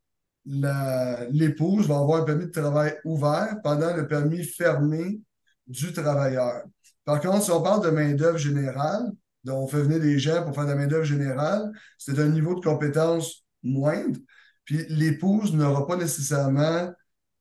l'épouse 0.45 1.87
va 1.87 1.99
avoir 1.99 2.23
un 2.23 2.25
permis 2.25 2.47
de 2.47 2.51
travail 2.51 2.95
ouvert 3.05 3.57
pendant 3.63 3.95
le 3.95 4.07
permis 4.07 4.43
fermé 4.45 5.21
du 5.67 5.93
travailleur. 5.93 6.63
Par 7.05 7.21
contre, 7.21 7.45
si 7.45 7.51
on 7.51 7.63
parle 7.63 7.85
de 7.85 7.91
main-d'œuvre 7.91 8.39
générale, 8.39 9.11
donc 9.45 9.65
on 9.65 9.67
fait 9.67 9.83
venir 9.83 10.01
des 10.01 10.19
gens 10.19 10.43
pour 10.45 10.55
faire 10.55 10.65
de 10.65 10.71
la 10.71 10.77
main-d'œuvre 10.77 11.05
générale, 11.05 11.71
c'est 11.99 12.19
un 12.19 12.29
niveau 12.29 12.55
de 12.55 12.61
compétence 12.61 13.45
moindre. 13.63 14.19
Puis 14.65 14.85
l'épouse 14.89 15.55
n'aura 15.55 15.87
pas 15.87 15.97
nécessairement 15.97 16.93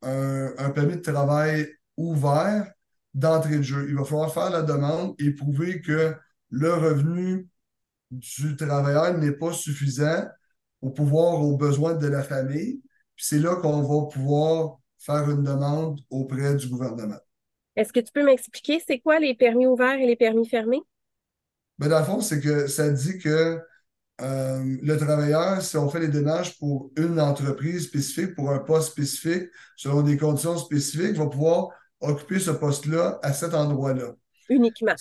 un, 0.02 0.70
permis 0.74 0.96
de 0.96 1.02
travail 1.02 1.68
ouvert 1.98 2.72
d'entrée 3.14 3.58
de 3.58 3.62
jeu. 3.64 3.88
Il 3.90 3.96
va 3.96 4.04
falloir 4.04 4.34
faire 4.34 4.50
la 4.50 4.62
demande 4.62 5.16
et 5.20 5.32
prouver 5.32 5.82
que 5.82 6.16
le 6.50 6.74
revenu 6.74 7.48
du 8.12 8.56
travailleur 8.56 9.18
n'est 9.18 9.32
pas 9.32 9.54
suffisant 9.54 10.26
pour 10.80 10.94
pouvoir 10.94 11.42
aux 11.42 11.58
besoins 11.58 11.96
de 11.96 12.08
la 12.08 12.24
famille. 12.24 12.82
Puis 13.16 13.26
c'est 13.26 13.40
là 13.40 13.56
qu'on 13.56 13.82
va 13.82 14.08
pouvoir 14.08 14.78
faire 14.98 15.30
une 15.30 15.44
demande 15.44 16.00
auprès 16.10 16.56
du 16.56 16.68
gouvernement. 16.68 17.20
Est-ce 17.76 17.94
que 17.94 18.00
tu 18.00 18.12
peux 18.12 18.24
m'expliquer 18.24 18.82
c'est 18.86 19.00
quoi 19.00 19.20
les 19.20 19.36
permis 19.36 19.68
ouverts 19.68 20.00
et 20.00 20.06
les 20.06 20.16
permis 20.16 20.48
fermés? 20.48 20.82
Ben, 21.78 21.88
dans 21.88 22.00
le 22.00 22.06
fond, 22.06 22.20
c'est 22.20 22.42
que 22.42 22.68
ça 22.68 22.90
dit 22.90 23.20
que 23.20 23.60
euh, 24.22 24.78
le 24.82 24.98
travailleur, 24.98 25.62
si 25.62 25.78
on 25.78 25.90
fait 25.90 26.02
les 26.02 26.10
démarches 26.10 26.58
pour 26.60 26.92
une 26.98 27.22
entreprise 27.22 27.86
spécifique, 27.86 28.36
pour 28.36 28.52
un 28.52 28.60
poste 28.60 28.92
spécifique, 28.92 29.50
selon 29.78 30.02
des 30.02 30.18
conditions 30.18 30.58
spécifiques, 30.58 31.16
va 31.16 31.28
pouvoir 31.28 31.70
occuper 32.00 32.40
ce 32.40 32.52
poste-là 32.52 33.20
à 33.24 33.34
cet 33.34 33.54
endroit-là. 33.54 34.16
Uniquement. 34.50 34.96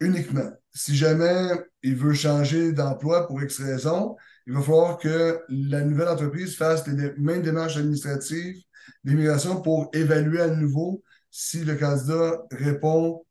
uniquement. 0.00 0.50
Si 0.72 0.94
jamais 0.94 1.48
il 1.82 1.96
veut 1.96 2.14
changer 2.14 2.72
d'emploi 2.72 3.26
pour 3.26 3.42
X 3.42 3.60
raison, 3.60 4.16
il 4.46 4.54
va 4.54 4.62
falloir 4.62 4.98
que 4.98 5.40
la 5.48 5.82
nouvelle 5.82 6.08
entreprise 6.08 6.56
fasse 6.56 6.86
les 6.86 7.12
mêmes 7.18 7.42
démarches 7.42 7.76
administratives 7.76 8.62
d'immigration 9.04 9.60
pour 9.62 9.90
évaluer 9.92 10.40
à 10.40 10.48
nouveau 10.48 11.02
si 11.30 11.64
le 11.64 11.74
candidat 11.74 12.42
répond 12.52 13.24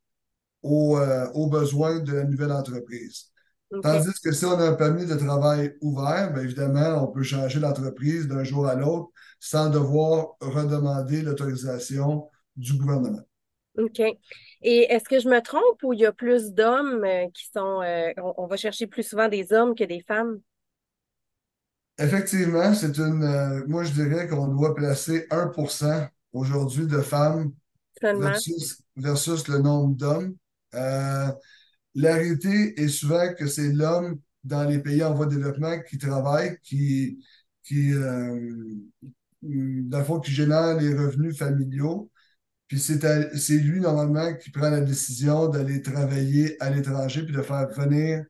aux, 0.62 0.98
euh, 0.98 1.30
aux 1.34 1.50
besoins 1.50 2.00
de 2.00 2.14
la 2.14 2.24
nouvelle 2.24 2.52
entreprise. 2.52 3.32
Tandis 3.82 4.20
que 4.24 4.32
si 4.32 4.46
on 4.46 4.60
a 4.60 4.70
un 4.70 4.74
permis 4.74 5.06
de 5.06 5.16
travail 5.16 5.76
ouvert, 5.82 6.32
bien 6.34 6.44
évidemment, 6.44 7.04
on 7.04 7.12
peut 7.12 7.24
changer 7.24 7.60
l'entreprise 7.60 8.28
d'un 8.28 8.44
jour 8.44 8.68
à 8.68 8.76
l'autre 8.76 9.10
sans 9.40 9.70
devoir 9.70 10.36
redemander 10.40 11.22
l'autorisation 11.22 12.30
du 12.56 12.74
gouvernement. 12.74 13.22
OK. 13.78 14.00
Et 14.62 14.92
est-ce 14.92 15.06
que 15.06 15.20
je 15.20 15.28
me 15.28 15.42
trompe 15.42 15.84
ou 15.84 15.94
il 15.94 16.00
y 16.00 16.06
a 16.06 16.12
plus 16.12 16.52
d'hommes 16.52 17.04
euh, 17.04 17.28
qui 17.34 17.50
sont. 17.54 17.82
Euh, 17.82 18.12
on, 18.38 18.48
va 18.48 18.58
chercher 18.58 18.88
plus 18.88 19.04
souvent 19.04 19.28
des 19.28 19.54
hommes 19.54 19.76
que 19.76 19.84
des 19.84 20.02
femmes? 20.02 20.40
Effectivement, 21.98 22.74
c'est 22.74 22.98
une. 22.98 23.24
Euh, 23.24 23.64
moi, 23.68 23.84
je 23.84 23.92
dirais 23.92 24.28
qu'on 24.28 24.48
doit 24.48 24.76
placer 24.76 25.28
1% 25.30 26.10
aujourd'hui 26.34 26.88
de 26.88 27.02
femmes 27.02 27.52
versus, 28.02 28.82
versus, 28.96 29.48
le 29.48 29.60
nombre 29.60 29.96
d'hommes. 29.96 30.36
la 30.74 31.36
réalité 31.96 32.80
est 32.82 32.90
souvent 32.90 33.34
que 33.34 33.48
c'est 33.48 33.72
l'homme 33.72 34.20
dans 34.44 34.64
les 34.66 34.80
pays 34.80 35.04
en 35.04 35.14
voie 35.14 35.26
de 35.26 35.36
développement 35.36 35.80
qui 35.82 35.98
travaille, 35.98 36.58
qui, 36.62 37.20
qui, 37.64 37.94
dans 39.42 40.00
le 40.00 40.04
fond, 40.04 40.20
qui 40.20 40.32
génère 40.32 40.78
les 40.78 40.94
revenus 40.94 41.38
familiaux. 41.38 42.12
Puis 42.68 42.80
c'est 42.80 43.58
lui, 43.58 43.80
normalement, 43.80 44.34
qui 44.36 44.50
prend 44.50 44.70
la 44.70 44.82
décision 44.82 45.48
d'aller 45.48 45.82
travailler 45.82 46.62
à 46.62 46.70
l'étranger 46.72 47.24
puis 47.24 47.36
de 47.36 47.42
faire 47.42 47.70
venir, 47.70 48.26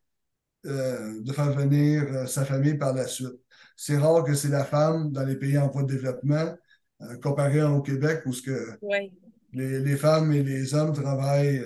euh, 0.66 1.22
de 1.22 1.32
faire 1.32 1.52
venir 1.52 2.04
euh, 2.04 2.26
sa 2.26 2.44
famille 2.44 2.76
par 2.76 2.94
la 2.94 3.08
suite. 3.08 3.40
C'est 3.78 3.98
rare 3.98 4.24
que 4.24 4.34
c'est 4.34 4.50
la 4.50 4.66
femme 4.66 5.12
dans 5.12 5.24
les 5.24 5.38
pays 5.38 5.58
en 5.58 5.70
voie 5.70 5.84
de 5.84 5.94
développement, 5.94 6.54
euh, 7.02 7.18
comparé 7.18 7.64
au 7.64 7.82
Québec, 7.82 8.24
où 8.26 8.34
ce 8.34 8.42
que 8.42 8.78
les, 9.54 9.80
les, 9.80 9.96
femmes 9.96 10.34
et 10.34 10.44
les 10.44 10.74
hommes 10.74 10.94
travaillent 10.94 11.64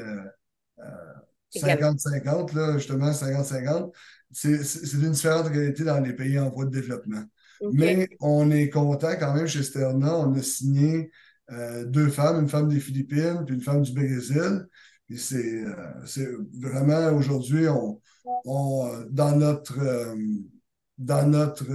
50-50, 1.56 2.54
là, 2.54 2.78
justement, 2.78 3.12
50-50. 3.12 3.92
C'est 4.32 4.94
une 4.94 5.12
différente 5.12 5.48
réalité 5.48 5.84
dans 5.84 6.00
les 6.00 6.14
pays 6.14 6.38
en 6.38 6.50
voie 6.50 6.66
de 6.66 6.72
développement. 6.72 7.24
Mais 7.74 8.10
on 8.20 8.52
est 8.52 8.70
content 8.70 9.16
quand 9.20 9.34
même 9.34 9.48
chez 9.48 9.64
Sterna. 9.64 10.16
On 10.18 10.34
a 10.36 10.42
signé 10.42 11.12
euh, 11.52 11.86
deux 11.86 12.10
femmes, 12.10 12.42
une 12.42 12.50
femme 12.50 12.68
des 12.68 12.80
Philippines 12.80 13.44
puis 13.46 13.56
une 13.56 13.62
femme 13.62 13.82
du 13.82 13.94
Brésil. 13.94 14.68
Et 15.10 15.18
c'est 15.18 15.64
euh, 15.64 16.46
vraiment 16.60 17.12
aujourd'hui, 17.16 17.68
on, 17.68 18.00
on, 18.46 19.06
dans 19.10 19.36
notre, 19.36 19.80
euh, 19.80 20.16
dans 20.98 21.28
notre 21.28 21.66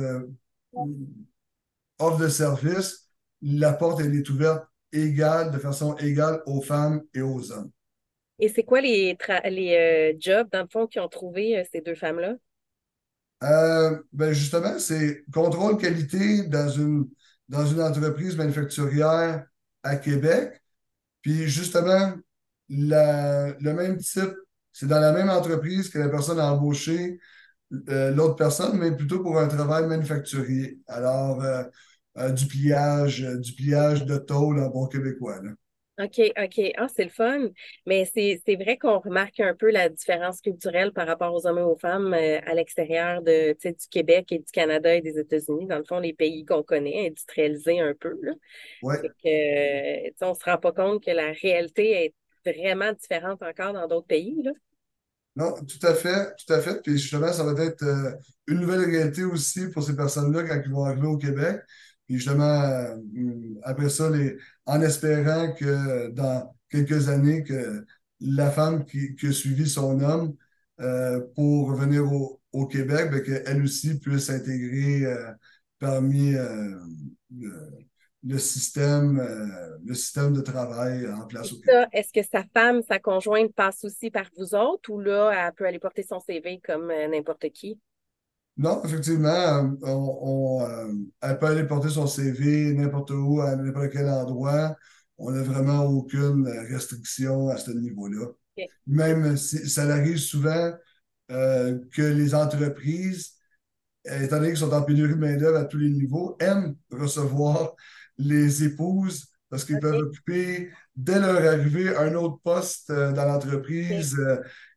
offre 1.99 2.19
de 2.19 2.29
service, 2.29 3.09
la 3.43 3.73
porte 3.73 4.01
elle 4.01 4.15
est 4.15 4.29
ouverte 4.31 4.65
égale, 4.93 5.51
de 5.51 5.59
façon 5.59 5.97
égale 5.97 6.41
aux 6.47 6.61
femmes 6.61 7.03
et 7.13 7.23
aux 7.23 7.51
hommes. 7.51 7.71
Et 8.39 8.49
c'est 8.49 8.63
quoi 8.63 8.81
les, 8.81 9.17
les 9.45 10.17
jobs, 10.21 10.49
dans 10.53 10.63
le 10.63 10.69
fond, 10.69 10.87
qui 10.87 11.01
ont 11.01 11.09
trouvé 11.09 11.65
ces 11.73 11.81
deux 11.81 11.95
femmes-là? 11.95 12.35
ben 14.13 14.33
justement, 14.33 14.79
c'est 14.79 15.25
contrôle 15.33 15.77
qualité 15.77 16.45
dans 16.45 16.69
une, 16.69 17.09
dans 17.49 17.67
une 17.67 17.83
entreprise 17.83 18.37
manufacturière 18.37 19.45
à 19.85 19.97
Québec. 19.97 20.61
Puis 21.23 21.49
justement, 21.49 22.15
le 22.69 23.73
même 23.73 23.99
type, 23.99 24.35
c'est 24.73 24.87
dans 24.89 25.01
la 25.01 25.13
même 25.13 25.31
entreprise 25.31 25.89
que 25.89 25.99
la 25.99 26.09
personne 26.09 26.41
a 26.41 26.53
embauché 26.53 27.19
euh, 27.89 28.11
l'autre 28.15 28.37
personne, 28.37 28.79
mais 28.79 28.97
plutôt 28.97 29.23
pour 29.23 29.39
un 29.39 29.49
travail 29.49 29.87
manufacturier. 29.87 30.81
Alors, 30.87 31.43
euh, 31.43 31.65
euh, 32.19 32.31
du 32.31 32.47
pliage, 32.47 33.21
du 33.23 33.55
pliage 33.55 34.05
de 34.05 34.17
tôle 34.19 34.61
en 34.61 34.69
bon 34.71 34.87
québécois. 34.87 35.41
OK, 35.99 36.21
OK. 36.37 36.73
Ah, 36.77 36.89
c'est 36.89 37.05
le 37.05 37.11
fun. 37.11 37.51
Mais 37.87 38.05
c'est, 38.05 38.41
vrai 38.57 38.77
qu'on 38.79 38.99
remarque 38.99 39.39
un 39.39 39.55
peu 39.55 39.71
la 39.71 39.89
différence 39.89 40.41
culturelle 40.41 40.93
par 40.93 41.07
rapport 41.07 41.33
aux 41.33 41.47
hommes 41.47 41.59
et 41.59 41.63
aux 41.63 41.77
femmes 41.77 42.13
euh, 42.15 42.41
à 42.45 42.55
l'extérieur 42.55 43.23
de, 43.23 43.53
du 43.53 43.89
Québec 43.91 44.33
et 44.33 44.39
du 44.39 44.51
Canada 44.53 44.93
et 44.93 45.01
des 45.01 45.19
États-Unis. 45.19 45.67
Dans 45.67 45.79
le 45.79 45.85
fond, 45.85 46.01
les 46.01 46.13
pays 46.13 46.45
qu'on 46.45 46.65
connaît, 46.65 47.07
industrialisés 47.07 47.79
un 47.79 47.95
peu. 47.95 48.19
Là. 48.23 48.33
Ouais. 48.83 48.99
On 50.21 50.31
ne 50.31 50.35
se 50.35 50.45
rend 50.45 50.59
pas 50.59 50.73
compte 50.73 51.05
que 51.05 51.13
la 51.13 51.31
réalité 51.31 52.07
est 52.07 52.15
vraiment 52.45 52.93
différente 52.93 53.43
encore 53.43 53.73
dans 53.73 53.87
d'autres 53.87 54.07
pays. 54.07 54.43
Là. 54.43 54.51
Non, 55.37 55.53
tout 55.53 55.85
à 55.87 55.95
fait, 55.95 56.35
tout 56.37 56.53
à 56.53 56.61
fait. 56.61 56.81
Puis 56.83 56.99
justement, 56.99 57.33
ça 57.33 57.45
va 57.45 57.65
être 57.65 57.83
euh, 57.83 58.13
une 58.47 58.61
nouvelle 58.61 58.85
réalité 58.85 59.25
aussi 59.25 59.69
pour 59.71 59.83
ces 59.83 59.97
personnes-là 59.97 60.45
quand 60.45 60.61
ils 60.65 60.73
vont 60.73 60.85
arriver 60.85 61.09
au 61.09 61.19
Québec. 61.19 61.61
Puis 62.07 62.17
justement, 62.17 62.61
euh, 62.61 62.97
après 63.63 63.89
ça, 63.89 64.11
les, 64.11 64.37
en 64.67 64.81
espérant 64.83 65.53
que 65.53 66.11
dans 66.11 66.55
quelques 66.69 67.09
années, 67.09 67.43
que 67.43 67.85
la 68.21 68.51
femme 68.51 68.85
qui, 68.85 69.15
qui 69.17 69.29
a 69.29 69.33
suivi 69.33 69.69
son 69.69 70.01
homme 70.01 70.35
euh, 70.81 71.21
pour 71.35 71.71
revenir 71.71 72.05
au, 72.13 72.41
au 72.53 72.67
Québec, 72.67 73.11
ben, 73.11 73.23
qu'elle 73.23 73.63
aussi 73.63 73.99
puisse 73.99 74.27
s'intégrer 74.27 75.07
euh, 75.07 75.31
parmi 75.79 76.35
le, 78.23 78.39
système, 78.39 79.23
le 79.85 79.95
système 79.95 80.33
de 80.33 80.41
travail 80.41 81.07
en 81.11 81.27
place 81.27 81.53
au 81.53 81.57
Québec. 81.57 81.89
Est-ce 81.93 82.13
que 82.13 82.27
sa 82.27 82.43
femme, 82.55 82.83
sa 82.83 82.99
conjointe 82.99 83.53
passe 83.55 83.85
aussi 83.85 84.11
par 84.11 84.27
vous 84.39 84.55
autres 84.55 84.91
ou 84.91 85.01
là, 85.01 85.31
elle 85.33 85.53
peut 85.53 85.67
aller 85.67 85.79
porter 85.79 86.03
son 86.03 86.21
CV 86.21 86.61
comme 86.65 86.89
n'importe 86.89 87.51
qui? 87.51 87.79
Non, 88.57 88.85
effectivement, 88.85 89.29
euh, 89.29 89.69
on, 89.83 90.63
euh, 90.63 90.93
elle 91.21 91.39
peut 91.39 91.47
aller 91.47 91.65
porter 91.65 91.89
son 91.89 92.07
CV 92.07 92.73
n'importe 92.73 93.11
où, 93.11 93.41
à 93.41 93.57
n'importe 93.57 93.91
quel 93.91 94.09
endroit. 94.09 94.77
On 95.19 95.33
n'a 95.33 95.43
vraiment 95.43 95.85
aucune 95.85 96.47
restriction 96.71 97.49
à 97.49 97.57
ce 97.57 97.73
niveau-là. 97.73 98.27
Même 98.87 99.37
si 99.37 99.69
ça 99.69 99.83
arrive 99.83 100.19
souvent 100.19 100.73
euh, 101.33 101.79
que 101.93 102.03
les 102.03 102.35
entreprises, 102.35 103.33
étant 104.05 104.37
donné 104.37 104.49
qu'ils 104.51 104.59
sont 104.59 104.73
en 104.73 104.83
pénurie 104.83 105.15
de 105.15 105.19
main-d'œuvre 105.19 105.59
à 105.59 105.65
tous 105.65 105.79
les 105.79 105.91
niveaux, 105.91 106.37
aiment 106.39 106.77
recevoir 106.91 107.75
les 108.19 108.63
épouses 108.63 109.27
parce 109.51 109.65
qu'ils 109.65 109.81
peuvent 109.81 109.95
occuper, 109.95 110.71
dès 110.95 111.19
leur 111.19 111.45
arrivée, 111.45 111.97
un 111.97 112.15
autre 112.15 112.39
poste 112.43 112.91
dans 112.91 113.25
l'entreprise 113.25 114.17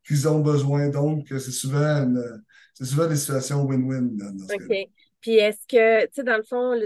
qu'ils 0.06 0.28
ont 0.28 0.40
besoin. 0.40 0.90
Donc, 0.90 1.28
c'est 1.30 1.52
souvent 1.52 2.04
une 2.04 2.44
c'est 2.78 2.86
souvent 2.86 3.08
des 3.08 3.16
situations 3.16 3.64
win-win. 3.64 4.20
OK. 4.54 4.90
Puis 5.20 5.36
est-ce 5.38 5.66
que, 5.68 6.06
tu 6.06 6.12
sais, 6.14 6.24
dans 6.24 6.38
le 6.38 6.44
fond, 6.44 6.80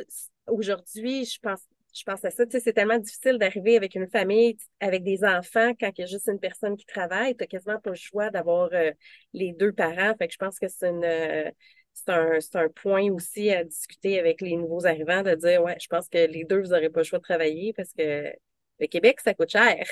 aujourd'hui, 0.47 1.25
je 1.25 1.38
pense, 1.41 1.60
je 1.93 2.04
pense 2.04 2.23
à 2.23 2.32
ça, 2.32 2.45
tu 2.45 2.51
sais, 2.54 2.60
c'est 2.62 2.71
tellement 2.71 2.97
difficile 2.97 3.38
d'arriver 3.38 3.75
avec 3.75 3.95
une 3.95 4.08
famille, 4.08 4.56
avec 4.80 5.04
des 5.04 5.25
enfants, 5.25 5.73
quand 5.77 5.91
il 5.97 6.01
y 6.01 6.04
a 6.06 6.08
juste 6.08 6.30
une 6.30 6.39
personne 6.39 6.77
qui 6.77 6.86
travaille. 6.86 7.36
Tu 7.36 7.43
n'as 7.43 7.47
quasiment 7.47 7.80
pas 7.80 7.89
le 7.89 7.97
choix 7.97 8.30
d'avoir 8.30 8.69
euh, 8.71 8.91
les 9.34 9.51
deux 9.51 9.73
parents. 9.73 10.15
Fait 10.17 10.27
que 10.30 10.34
je 10.34 10.38
pense 10.38 10.60
que 10.60 10.69
c'est 10.69 10.88
une. 10.88 11.04
Euh, 11.04 11.51
c'est 11.93 12.10
un, 12.10 12.39
un, 12.54 12.69
point 12.69 13.12
aussi 13.12 13.51
à 13.51 13.65
discuter 13.65 14.17
avec 14.17 14.39
les 14.39 14.56
nouveaux 14.56 14.86
arrivants, 14.86 15.23
de 15.23 15.36
dire, 15.36 15.62
ouais, 15.62 15.75
je 15.82 15.88
pense 15.88 16.08
que 16.08 16.25
les 16.25 16.45
deux, 16.45 16.62
vous 16.62 16.69
n'aurez 16.69 16.89
pas 16.89 17.01
le 17.01 17.04
choix 17.04 17.19
de 17.19 17.23
travailler 17.23 17.73
parce 17.73 17.91
que 17.91 18.32
le 18.80 18.88
Québec, 18.88 19.19
ça 19.19 19.34
coûte 19.34 19.49
cher. 19.49 19.84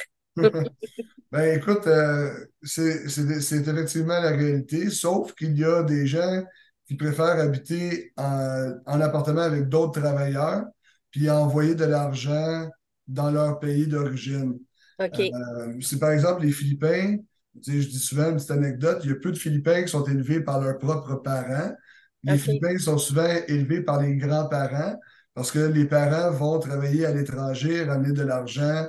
Ben 1.32 1.58
écoute, 1.58 1.86
euh, 1.88 2.32
c'est 2.63 3.06
effectivement 3.06 4.20
la 4.20 4.32
réalité, 4.32 4.89
sauf 4.89 5.34
qu'il 5.34 5.58
y 5.58 5.63
a 5.63 5.84
des 5.84 6.08
gens 6.08 6.44
qui 6.86 6.96
préfèrent 6.96 7.39
habiter 7.39 8.13
en, 8.18 9.02
appartement 9.02 9.42
avec 9.42 9.70
d'autres 9.70 10.00
travailleurs, 10.02 10.65
puis 11.12 11.30
envoyer 11.30 11.76
de 11.76 11.86
l'argent 11.86 12.68
dans 13.08 13.32
leur 13.32 13.60
pays 13.60 13.88
d'origine. 13.88 14.60
Euh, 15.00 15.74
c'est 15.82 16.00
par 16.00 16.12
exemple 16.12 16.42
les 16.42 16.52
Philippins, 16.52 17.18
je 17.65 17.72
dis 17.72 18.00
souvent 18.00 18.30
une 18.30 18.36
petite 18.36 18.52
anecdote, 18.52 19.02
il 19.04 19.10
y 19.10 19.13
a 19.13 19.15
peu 19.15 19.32
de 19.32 19.38
Philippins 19.38 19.84
qui 19.84 19.89
sont 19.89 20.04
élevés 20.04 20.42
par 20.42 20.60
leurs 20.60 20.78
propres 20.78 21.15
parents. 21.15 21.74
Les 22.24 22.38
Philippins 22.38 22.78
sont 22.78 22.98
souvent 22.98 23.30
élevés 23.48 23.82
par 23.82 24.02
les 24.02 24.15
grands-parents 24.18 25.00
parce 25.34 25.52
que 25.52 25.60
les 25.60 25.86
parents 25.86 26.32
vont 26.32 26.60
travailler 26.60 27.06
à 27.06 27.13
l'étranger, 27.13 27.84
ramener 27.84 28.12
de 28.13 28.24
l'argent 28.24 28.88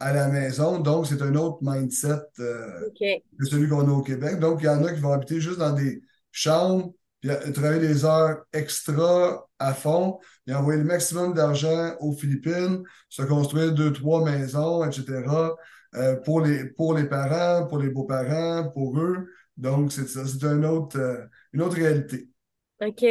à 0.00 0.12
la 0.12 0.28
maison. 0.28 0.78
Donc, 0.78 1.06
c'est 1.06 1.22
un 1.22 1.34
autre 1.34 1.58
mindset 1.60 2.20
euh, 2.40 2.90
que 2.98 3.44
celui 3.44 3.68
qu'on 3.68 3.88
a 3.88 3.92
au 3.92 4.02
Québec. 4.02 4.38
Donc, 4.38 4.60
il 4.62 4.66
y 4.66 4.68
en 4.68 4.84
a 4.84 4.92
qui 4.92 5.00
vont 5.00 5.12
habiter 5.12 5.40
juste 5.40 5.58
dans 5.58 5.72
des 5.72 6.02
chambres, 6.30 6.92
puis 7.20 7.30
euh, 7.30 7.52
travailler 7.52 7.80
des 7.80 8.04
heures 8.04 8.44
extra 8.52 9.48
à 9.58 9.74
fond, 9.74 10.18
et 10.46 10.54
envoyer 10.54 10.78
le 10.78 10.86
maximum 10.86 11.34
d'argent 11.34 11.94
aux 12.00 12.12
Philippines, 12.12 12.82
se 13.08 13.22
construire 13.22 13.72
deux, 13.72 13.92
trois 13.92 14.24
maisons, 14.24 14.84
etc., 14.84 15.24
euh, 15.94 16.16
pour, 16.16 16.42
les, 16.42 16.66
pour 16.66 16.94
les 16.94 17.04
parents, 17.04 17.66
pour 17.66 17.78
les 17.78 17.88
beaux-parents, 17.88 18.70
pour 18.70 18.98
eux. 19.00 19.26
Donc, 19.56 19.90
c'est 19.90 20.06
ça, 20.06 20.24
c'est 20.26 20.44
un 20.46 20.62
autre, 20.62 21.28
une 21.52 21.62
autre 21.62 21.76
réalité. 21.76 22.28
OK. 22.80 23.04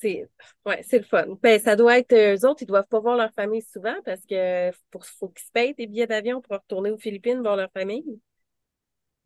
C'est 0.00 0.28
ouais, 0.64 0.82
c'est 0.88 0.98
le 0.98 1.04
fun. 1.04 1.26
Ben, 1.42 1.60
ça 1.60 1.74
doit 1.74 1.98
être 1.98 2.14
eux 2.14 2.46
autres, 2.46 2.62
ils 2.62 2.66
doivent 2.66 2.86
pas 2.86 3.00
voir 3.00 3.16
leur 3.16 3.32
famille 3.32 3.62
souvent 3.62 3.96
parce 4.04 4.20
que 4.28 4.70
faut, 4.92 5.00
faut 5.18 5.28
qu'ils 5.28 5.46
se 5.46 5.52
payent 5.52 5.74
des 5.74 5.86
billets 5.86 6.06
d'avion 6.06 6.40
pour 6.40 6.56
retourner 6.56 6.90
aux 6.90 6.98
Philippines 6.98 7.40
voir 7.40 7.56
leur 7.56 7.70
famille. 7.72 8.20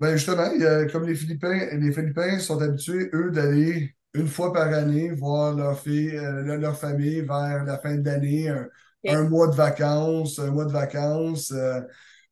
Ben 0.00 0.16
justement, 0.16 0.42
a- 0.42 0.86
comme 0.86 1.06
les 1.06 1.14
Philippins, 1.14 1.68
les 1.76 1.92
Philippins 1.92 2.38
sont 2.38 2.60
habitués, 2.60 3.08
eux, 3.12 3.30
d'aller 3.30 3.94
une 4.14 4.26
fois 4.26 4.52
par 4.52 4.72
année 4.72 5.10
voir 5.10 5.54
leur 5.54 5.78
fille, 5.78 6.16
euh, 6.16 6.56
leur 6.56 6.78
famille 6.78 7.20
vers 7.20 7.64
la 7.64 7.78
fin 7.78 7.96
de 7.96 8.04
l'année, 8.04 8.48
un, 9.06 9.22
mois 9.28 9.46
de 9.48 9.54
vacances, 9.54 10.38
un 10.38 10.50
mois 10.50 10.64
de 10.64 10.72
vacances, 10.72 11.52
euh, 11.52 11.80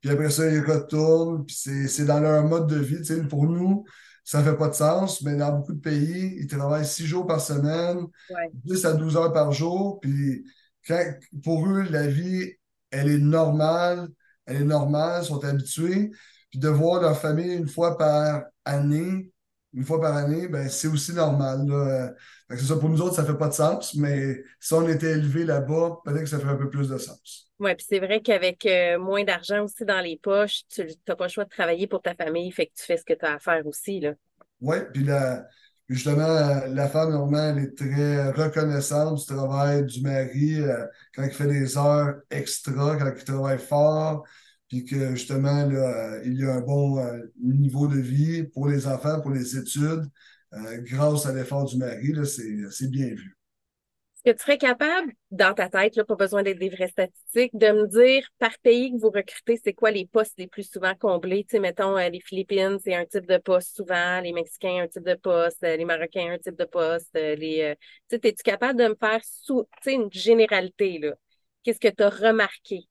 puis 0.01 0.11
après 0.11 0.31
ça, 0.31 0.51
ils 0.51 0.61
retournent, 0.61 1.45
puis 1.47 1.55
c'est, 1.57 1.89
c'est 1.89 2.05
dans 2.07 2.21
leur 2.21 2.45
mode 2.45 2.67
de 2.69 2.77
vie. 2.79 3.23
Pour 3.29 3.47
nous, 3.47 3.85
ça 4.25 4.43
fait 4.43 4.57
pas 4.57 4.69
de 4.69 4.75
sens, 4.75 5.23
mais 5.23 5.37
dans 5.37 5.53
beaucoup 5.59 5.73
de 5.73 5.81
pays, 5.81 6.37
ils 6.39 6.47
travaillent 6.47 6.87
six 6.87 7.07
jours 7.07 7.27
par 7.27 7.41
semaine, 7.41 7.99
Ouais. 8.31 8.51
10 8.55 8.85
à 8.85 8.93
12 8.93 9.17
heures 9.17 9.33
par 9.33 9.53
jour, 9.53 10.01
puis 10.01 10.45
quand- 10.87 11.15
pour 11.43 11.67
eux, 11.69 11.83
la 11.91 12.07
vie, 12.07 12.53
elle 12.91 13.11
est 13.11 13.19
normale, 13.19 14.09
elle 14.47 14.63
est 14.63 14.65
normale, 14.65 15.23
ils 15.23 15.27
sont 15.27 15.45
habitués. 15.45 16.11
Puis 16.51 16.59
de 16.59 16.69
voir 16.69 17.01
leur 17.01 17.17
famille 17.19 17.55
une 17.55 17.69
fois 17.69 17.97
par 17.97 18.43
année, 18.65 19.31
une 19.73 19.85
fois 19.85 20.01
par 20.01 20.17
année, 20.17 20.49
ben 20.49 20.69
c'est 20.69 20.89
aussi 20.89 21.13
normal. 21.13 21.67
Là. 21.67 22.13
Fait 22.49 22.57
que 22.57 22.63
ça, 22.63 22.77
pour 22.77 22.89
nous 22.89 23.01
autres, 23.01 23.15
ça 23.15 23.25
fait 23.25 23.37
pas 23.37 23.49
de 23.49 23.55
sens, 23.55 23.95
mais 23.95 24.43
si 24.59 24.75
on 24.75 24.89
était 24.89 25.13
élevé 25.13 25.45
là-bas, 25.45 26.01
peut-être 26.05 26.23
que 26.23 26.29
ça 26.29 26.39
ferait 26.39 26.53
un 26.53 26.57
peu 26.57 26.69
plus 26.69 26.89
de 26.89 26.99
sens. 26.99 27.51
Ouais, 27.59 27.75
puis 27.75 27.87
c'est 27.89 28.01
vrai 28.01 28.21
qu'avec 28.23 28.65
euh, 28.67 28.99
moins 28.99 29.23
d'argent 29.23 29.65
aussi 29.65 29.85
dans 29.85 30.01
les 30.01 30.19
poches, 30.21 30.63
tu 30.69 30.87
n'as 31.07 31.15
pas 31.15 31.27
le 31.27 31.31
choix 31.31 31.45
de 31.45 31.51
travailler 31.51 31.87
pour 31.87 32.03
ta 32.03 32.15
famille, 32.15 32.51
fait 32.51 32.67
que 32.67 32.73
tu 32.77 32.85
fais 32.85 32.97
ce 32.97 33.05
que 33.05 33.13
tu 33.13 33.25
as 33.25 33.35
à 33.35 33.39
faire 33.39 33.67
aussi. 33.67 34.03
Oui, 34.61 34.77
puis 34.93 35.05
la, 35.05 35.47
puis 35.91 35.97
justement, 35.97 36.23
euh, 36.23 36.69
la 36.69 36.89
femme, 36.89 37.11
normalement, 37.11 37.59
elle 37.59 37.65
est 37.65 37.77
très 37.77 38.31
reconnaissante 38.31 39.19
du 39.19 39.27
travail 39.27 39.85
du 39.85 40.01
mari 40.03 40.63
euh, 40.63 40.87
quand 41.13 41.25
il 41.25 41.33
fait 41.33 41.49
des 41.49 41.77
heures 41.77 42.15
extra, 42.31 42.97
quand 42.97 43.13
il 43.17 43.25
travaille 43.25 43.59
fort, 43.59 44.25
puis 44.71 44.85
que 44.85 45.17
justement, 45.17 45.67
là, 45.67 46.15
euh, 46.15 46.23
il 46.25 46.39
y 46.39 46.45
a 46.45 46.55
un 46.55 46.61
bon 46.61 46.99
euh, 46.99 47.19
niveau 47.43 47.89
de 47.89 47.99
vie 47.99 48.45
pour 48.45 48.69
les 48.69 48.87
enfants, 48.87 49.21
pour 49.21 49.33
les 49.33 49.59
études, 49.59 50.05
euh, 50.55 50.79
grâce 50.83 51.27
à 51.27 51.35
l'effort 51.35 51.65
du 51.65 51.77
mari, 51.77 52.15
c'est, 52.25 52.89
bien 52.89 53.09
vu. 53.09 53.37
Est-ce 54.15 54.33
que 54.33 54.37
tu 54.37 54.43
serais 54.45 54.59
capable, 54.59 55.13
dans 55.33 55.55
ta 55.55 55.69
tête, 55.69 55.97
là, 55.97 56.05
pas 56.05 56.15
besoin 56.15 56.45
d'être 56.45 56.61
des 56.61 56.69
vraies 56.69 56.87
statistiques, 56.87 57.51
de 57.55 57.73
me 57.73 57.89
dire 57.89 58.25
par 58.39 58.57
pays 58.63 58.93
que 58.93 59.01
vous 59.01 59.11
recrutez, 59.11 59.61
c'est 59.63 59.73
quoi 59.73 59.91
les 59.91 60.07
postes 60.07 60.39
les 60.39 60.47
plus 60.47 60.71
souvent 60.71 60.95
comblés? 60.95 61.43
Tu 61.43 61.57
sais, 61.57 61.61
mettons, 61.61 61.97
les 61.97 62.21
Philippines, 62.21 62.79
c'est 62.85 62.95
un 62.95 63.07
type 63.07 63.27
de 63.27 63.39
poste 63.39 63.75
souvent, 63.75 64.21
les 64.21 64.33
Mexicains, 64.33 64.85
un 64.85 64.89
type 64.89 65.05
de 65.05 65.15
poste, 65.15 65.63
les 65.63 65.85
Marocains, 65.85 66.31
un 66.31 66.39
type 66.39 66.57
de 66.57 66.65
poste, 66.65 67.11
les, 67.15 67.75
tu 68.09 68.17
sais, 68.17 68.29
es-tu 68.29 68.43
capable 68.45 68.79
de 68.79 68.89
me 68.89 68.95
faire 68.95 69.21
une 69.87 70.13
généralité? 70.13 71.01
Qu'est-ce 71.65 71.81
que 71.81 71.89
tu 71.89 72.03
as 72.05 72.11
remarqué? 72.11 72.90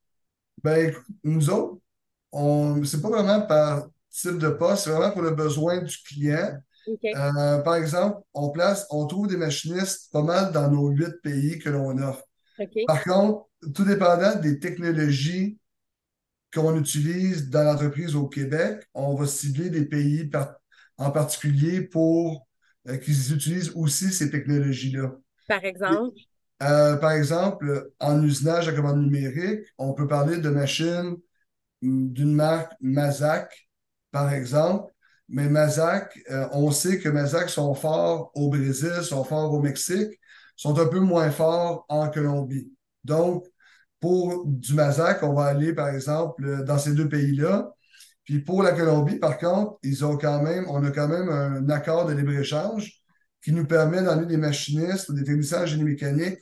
Ben, 0.64 0.90
écoute, 0.90 1.06
nous 1.24 1.50
autres, 1.50 1.78
on, 2.32 2.84
c'est 2.84 3.02
pas 3.02 3.10
vraiment 3.10 3.42
par 3.48 3.88
type 4.12 4.38
de 4.40 4.50
poste, 4.50 4.86
c'est 4.86 4.92
vraiment 4.92 5.12
pour 5.14 5.22
le 5.22 5.32
besoin 5.32 5.80
du 5.82 5.98
client. 6.04 6.58
Euh, 7.16 7.60
par 7.60 7.76
exemple, 7.76 8.22
on 8.34 8.52
place, 8.52 8.88
on 8.92 9.08
trouve 9.08 9.28
des 9.28 9.38
machinistes 9.38 10.12
pas 10.12 10.24
mal 10.24 10.52
dans 10.54 10.70
nos 10.72 10.90
huit 10.90 11.14
pays 11.24 11.60
que 11.60 11.70
l'on 11.70 11.98
offre. 12.00 12.24
Par 12.86 13.04
contre, 13.04 13.48
tout 13.76 13.86
dépendant 13.86 14.36
des 14.40 14.60
technologies 14.60 15.60
qu'on 16.54 16.78
utilise 16.80 17.50
dans 17.50 17.64
l'entreprise 17.64 18.16
au 18.16 18.28
Québec, 18.28 18.88
on 18.94 19.16
va 19.16 19.28
cibler 19.28 19.70
des 19.70 19.86
pays 19.86 20.26
par- 20.26 20.56
en 20.98 21.12
particulier 21.12 21.82
pour 21.82 22.48
euh, 22.88 22.98
qu'ils 22.98 23.34
utilisent 23.34 23.72
aussi 23.76 24.12
ces 24.12 24.30
technologies-là. 24.32 25.14
Par 25.48 25.66
exemple, 25.66 26.20
Euh, 26.62 26.98
par 26.98 27.12
exemple, 27.12 27.92
en 28.00 28.22
usinage 28.24 28.68
à 28.68 28.74
commande 28.74 29.02
numérique, 29.02 29.62
on 29.78 29.94
peut 29.94 30.08
parler 30.08 30.38
de 30.38 30.50
machines 30.50 31.16
d'une 31.82 32.34
marque 32.36 32.74
Mazak, 32.82 33.70
par 34.12 34.34
exemple. 34.34 34.92
Mais 35.30 35.48
Mazak, 35.50 36.20
euh, 36.32 36.48
on 36.52 36.72
sait 36.72 37.00
que 37.00 37.08
Mazak 37.10 37.50
sont 37.50 37.74
forts 37.76 38.32
au 38.36 38.50
Brésil, 38.50 39.04
sont 39.04 39.24
forts 39.24 39.54
au 39.54 39.62
Mexique, 39.62 40.20
sont 40.56 40.78
un 40.80 40.88
peu 40.88 41.00
moins 41.00 41.32
forts 41.32 41.86
en 41.88 42.10
Colombie. 42.10 42.72
Donc, 43.06 43.46
pour 44.00 44.46
du 44.46 44.74
Mazak, 44.74 45.24
on 45.24 45.34
va 45.34 45.46
aller, 45.46 45.74
par 45.74 45.90
exemple, 45.90 46.64
dans 46.66 46.78
ces 46.78 46.94
deux 46.94 47.08
pays-là. 47.08 47.72
Puis 48.26 48.40
pour 48.40 48.64
la 48.64 48.74
Colombie, 48.74 49.18
par 49.18 49.38
contre, 49.38 49.78
ils 49.84 50.06
ont 50.06 50.18
quand 50.18 50.42
même, 50.42 50.66
on 50.70 50.84
a 50.84 50.92
quand 50.92 51.08
même 51.08 51.30
un 51.30 51.70
accord 51.70 52.06
de 52.06 52.14
libre-échange 52.14 53.02
qui 53.42 53.52
nous 53.54 53.66
permet 53.66 54.04
d'emmener 54.04 54.28
des 54.28 54.38
machinistes 54.38 55.12
des 55.12 55.24
techniciens 55.24 55.64
en 55.64 55.66
génie 55.66 55.84
mécanique 55.84 56.40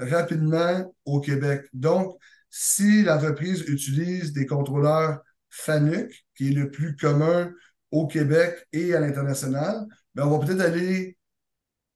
rapidement 0.00 0.92
au 1.04 1.20
Québec. 1.20 1.66
Donc, 1.72 2.16
si 2.48 3.02
l'entreprise 3.02 3.62
utilise 3.68 4.32
des 4.32 4.46
contrôleurs 4.46 5.20
FANUC, 5.50 6.24
qui 6.36 6.48
est 6.48 6.54
le 6.54 6.70
plus 6.70 6.96
commun 6.96 7.52
au 7.90 8.06
Québec 8.06 8.66
et 8.72 8.94
à 8.94 9.00
l'international, 9.00 9.86
ben 10.14 10.26
on 10.26 10.38
va 10.38 10.46
peut-être 10.46 10.60
aller 10.60 11.16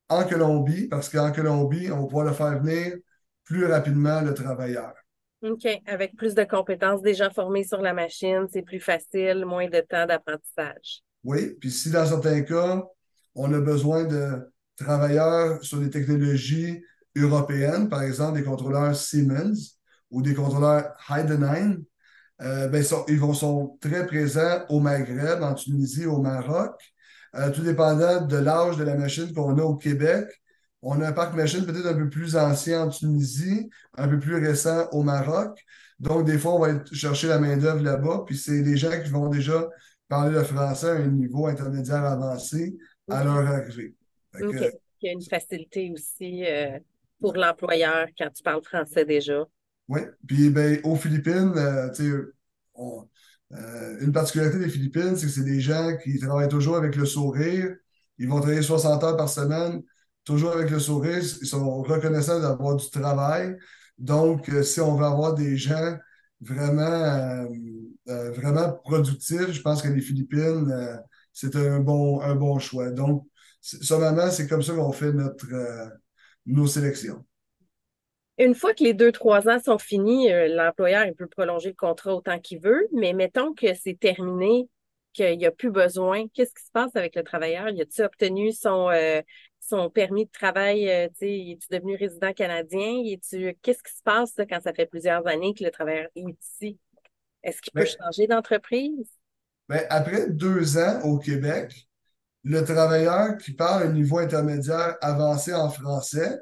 en 0.09 0.25
Colombie, 0.25 0.89
parce 0.89 1.09
qu'en 1.09 1.33
Colombie, 1.33 1.91
on 1.91 2.03
va 2.03 2.07
pouvoir 2.07 2.27
le 2.27 2.33
faire 2.33 2.61
venir 2.61 2.97
plus 3.45 3.67
rapidement 3.67 4.21
le 4.21 4.35
travailleur. 4.35 4.93
OK, 5.43 5.67
avec 5.87 6.17
plus 6.17 6.35
de 6.35 6.45
compétences, 6.45 7.03
gens 7.05 7.31
formés 7.31 7.65
sur 7.65 7.83
la 7.83 7.93
machine, 7.93 8.47
c'est 8.51 8.63
plus 8.63 8.81
facile, 8.81 9.45
moins 9.45 9.69
de 9.69 9.81
temps 9.81 10.07
d'apprentissage. 10.07 11.03
Oui, 11.23 11.55
puis 11.61 11.71
si 11.71 11.91
dans 11.91 12.07
certains 12.07 12.43
cas, 12.43 12.83
on 13.35 13.53
a 13.53 13.61
besoin 13.61 14.05
de 14.05 14.51
travailleurs 14.77 15.63
sur 15.63 15.81
des 15.81 15.91
technologies 15.91 16.83
européennes, 17.17 17.89
par 17.89 18.03
exemple 18.03 18.39
des 18.39 18.45
contrôleurs 18.45 18.95
Siemens 18.97 19.79
ou 20.11 20.23
des 20.23 20.35
contrôleurs 20.35 20.95
Heidenheim, 21.11 21.83
euh, 22.43 22.69
ben, 22.69 22.83
sont- 22.83 23.05
ils 23.09 23.19
vont, 23.19 23.35
sont 23.35 23.79
très 23.81 24.07
présents 24.07 24.65
au 24.69 24.81
Maghreb, 24.81 25.43
en 25.43 25.55
Tunisie, 25.55 26.07
au 26.07 26.21
Maroc. 26.21 26.81
Euh, 27.37 27.51
tout 27.51 27.63
dépendant 27.63 28.21
de 28.27 28.37
l'âge 28.37 28.77
de 28.77 28.85
la 28.85 28.97
machine 28.97 29.33
qu'on 29.33 29.59
a 29.59 29.63
au 29.63 29.77
Québec. 29.77 30.27
On 30.83 31.01
a 31.01 31.09
un 31.09 31.13
parc 31.13 31.35
machine 31.35 31.65
peut-être 31.65 31.87
un 31.87 31.95
peu 31.95 32.09
plus 32.11 32.37
ancien 32.37 32.83
en 32.85 32.89
Tunisie, 32.91 33.71
un 33.97 34.09
peu 34.09 34.19
plus 34.19 34.37
récent 34.37 34.89
au 34.93 35.03
Maroc. 35.03 35.59
Donc, 35.99 36.27
des 36.27 36.39
fois, 36.39 36.55
on 36.55 36.59
va 36.61 36.67
aller 36.69 36.81
chercher 36.93 37.29
la 37.29 37.39
main-d'œuvre 37.39 37.83
là-bas, 37.83 38.25
puis 38.27 38.37
c'est 38.37 38.63
des 38.63 38.77
gens 38.77 38.91
qui 39.03 39.11
vont 39.11 39.29
déjà 39.29 39.69
parler 40.09 40.33
le 40.33 40.45
français 40.45 40.91
à 40.91 40.95
un 40.97 41.07
niveau 41.07 41.47
intermédiaire 41.47 42.05
avancé 42.05 42.77
à 43.09 43.25
leur 43.25 43.39
arrivée. 43.47 43.95
Il 45.01 45.07
y 45.07 45.09
a 45.09 45.13
une 45.13 45.23
facilité 45.23 45.91
aussi 45.93 46.45
euh, 46.47 46.79
pour 47.21 47.35
l'employeur 47.35 48.07
quand 48.19 48.31
tu 48.31 48.43
parles 48.43 48.63
français 48.63 49.05
déjà? 49.05 49.45
Oui, 49.89 50.01
puis 50.27 50.51
ben, 50.51 50.81
aux 50.85 50.97
Philippines, 50.97 51.53
euh, 51.57 51.91
on- 52.75 53.07
euh, 53.53 53.99
une 54.01 54.13
particularité 54.13 54.59
des 54.59 54.69
Philippines, 54.71 55.17
c'est 55.17 55.27
que 55.27 55.33
c'est 55.33 55.45
des 55.45 55.61
gens 55.61 55.97
qui 56.03 56.19
travaillent 56.19 56.49
toujours 56.49 56.77
avec 56.77 56.97
le 56.97 57.05
sourire. 57.07 57.75
Ils 58.19 58.29
vont 58.29 58.41
travailler 58.41 58.63
60 58.63 59.05
heures 59.05 59.17
par 59.17 59.29
semaine, 59.29 59.83
toujours 60.25 60.53
avec 60.53 60.71
le 60.71 60.79
sourire. 60.81 61.19
Ils 61.19 61.47
sont 61.47 61.83
reconnaissants 61.83 62.41
d'avoir 62.41 62.77
du 62.77 62.89
travail. 62.91 63.57
Donc, 63.99 64.49
euh, 64.49 64.63
si 64.63 64.81
on 64.81 64.97
veut 64.97 65.05
avoir 65.05 65.35
des 65.35 65.57
gens 65.57 65.97
vraiment, 66.41 66.81
euh, 66.83 67.47
euh, 68.09 68.31
vraiment 68.33 68.73
productifs, 68.85 69.51
je 69.53 69.61
pense 69.63 69.83
que 69.83 69.89
les 69.89 70.01
Philippines, 70.01 70.73
c'est 71.33 71.55
un 71.57 71.81
bon, 71.81 72.21
un 72.23 72.35
bon 72.35 72.59
choix. 72.59 72.91
Donc, 72.91 73.27
sommairement, 73.61 74.31
c'est 74.31 74.47
comme 74.49 74.63
ça 74.63 74.75
qu'on 74.75 74.93
fait 74.93 75.13
notre, 75.13 75.47
nos 76.47 76.67
sélections. 76.67 77.25
Une 78.39 78.55
fois 78.55 78.75
que 78.75 78.83
les 78.83 78.95
deux, 78.95 79.13
trois 79.13 79.49
ans 79.49 79.61
sont 79.61 79.79
finis, 79.79 80.33
euh, 80.33 80.49
l'employeur 80.49 81.07
peut 81.17 81.29
prolonger 81.29 81.69
le 81.69 81.75
contrat 81.75 82.15
autant 82.15 82.41
qu'il 82.41 82.61
veut, 82.61 82.89
mais 82.93 83.13
mettons 83.13 83.55
que 83.55 83.75
c'est 83.75 83.99
terminé, 83.99 84.69
qu'il 85.13 85.39
n'y 85.39 85.47
a 85.47 85.53
plus 85.53 85.71
besoin, 85.71 86.27
qu'est-ce 86.35 86.53
qui 86.53 86.65
se 86.65 86.73
passe 86.73 86.95
avec 86.97 87.15
le 87.15 87.23
travailleur? 87.23 87.69
Y 87.69 87.83
a-t-il 87.83 88.05
obtenu 88.05 88.51
son, 88.53 88.91
euh, 88.91 89.23
son 89.61 89.89
permis 89.89 90.27
de 90.27 90.31
travail? 90.33 90.91
euh, 90.91 91.09
est-tu 91.21 91.69
devenu 91.71 91.95
résident 91.95 92.33
canadien? 92.33 93.03
Qu'est-ce 93.63 93.83
qui 93.83 93.93
se 93.93 94.03
passe 94.03 94.37
là, 94.37 94.47
quand 94.47 94.61
ça 94.61 94.75
fait 94.75 94.87
plusieurs 94.87 95.25
années 95.29 95.55
que 95.55 95.63
le 95.63 95.71
travailleur 95.71 96.09
est 96.17 96.25
ici? 96.41 96.79
Est-ce 97.45 97.63
qu'il 97.63 97.73
peut 97.73 97.85
changer 97.87 98.27
d'entreprise? 98.27 99.09
Ben, 99.69 99.87
après 99.91 100.29
deux 100.29 100.77
ans 100.77 101.01
au 101.05 101.19
Québec, 101.19 101.89
le 102.45 102.63
travailleur 102.65 103.37
qui 103.39 103.53
parle 103.53 103.85
un 103.85 103.93
niveau 103.93 104.19
intermédiaire 104.19 104.97
avancé 105.01 105.55
en 105.55 105.71
français 105.71 106.39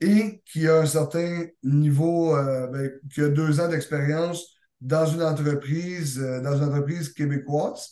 et 0.00 0.42
qui 0.44 0.68
a 0.68 0.78
un 0.80 0.86
certain 0.86 1.46
niveau, 1.62 2.36
euh, 2.36 2.66
ben, 2.66 2.90
qui 3.12 3.20
a 3.22 3.28
deux 3.28 3.60
ans 3.60 3.68
d'expérience 3.68 4.44
dans 4.80 5.06
une 5.06 5.22
entreprise, 5.22 6.18
euh, 6.20 6.40
dans 6.40 6.56
une 6.56 6.64
entreprise 6.64 7.12
québécoise, 7.12 7.90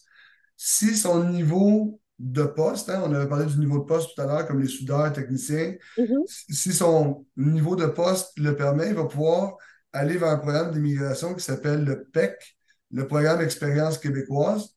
si 0.57 0.97
son 0.97 1.25
niveau 1.25 2.01
de 2.19 2.43
poste, 2.43 2.91
hein, 2.91 3.03
on 3.07 3.15
avait 3.15 3.29
parlé 3.29 3.47
du 3.47 3.59
niveau 3.59 3.79
de 3.79 3.85
poste 3.85 4.11
tout 4.15 4.21
à 4.23 4.27
l'heure, 4.27 4.47
comme 4.47 4.61
les 4.61 4.69
soudeurs, 4.69 5.13
techniciens, 5.13 5.75
Mhm. 5.97 6.23
si 6.27 6.73
son 6.73 7.25
niveau 7.37 7.77
de 7.77 7.87
poste 7.87 8.33
le 8.39 8.57
permet, 8.57 8.89
il 8.89 8.95
va 8.95 9.05
pouvoir 9.05 9.57
aller 9.93 10.19
vers 10.19 10.31
un 10.31 10.39
programme 10.39 10.73
d'immigration 10.73 11.35
qui 11.35 11.45
s'appelle 11.45 11.85
le 11.85 12.05
PEC, 12.13 12.57
le 12.91 13.07
programme 13.07 13.41
Expérience 13.41 13.99
québécoise, 13.99 14.71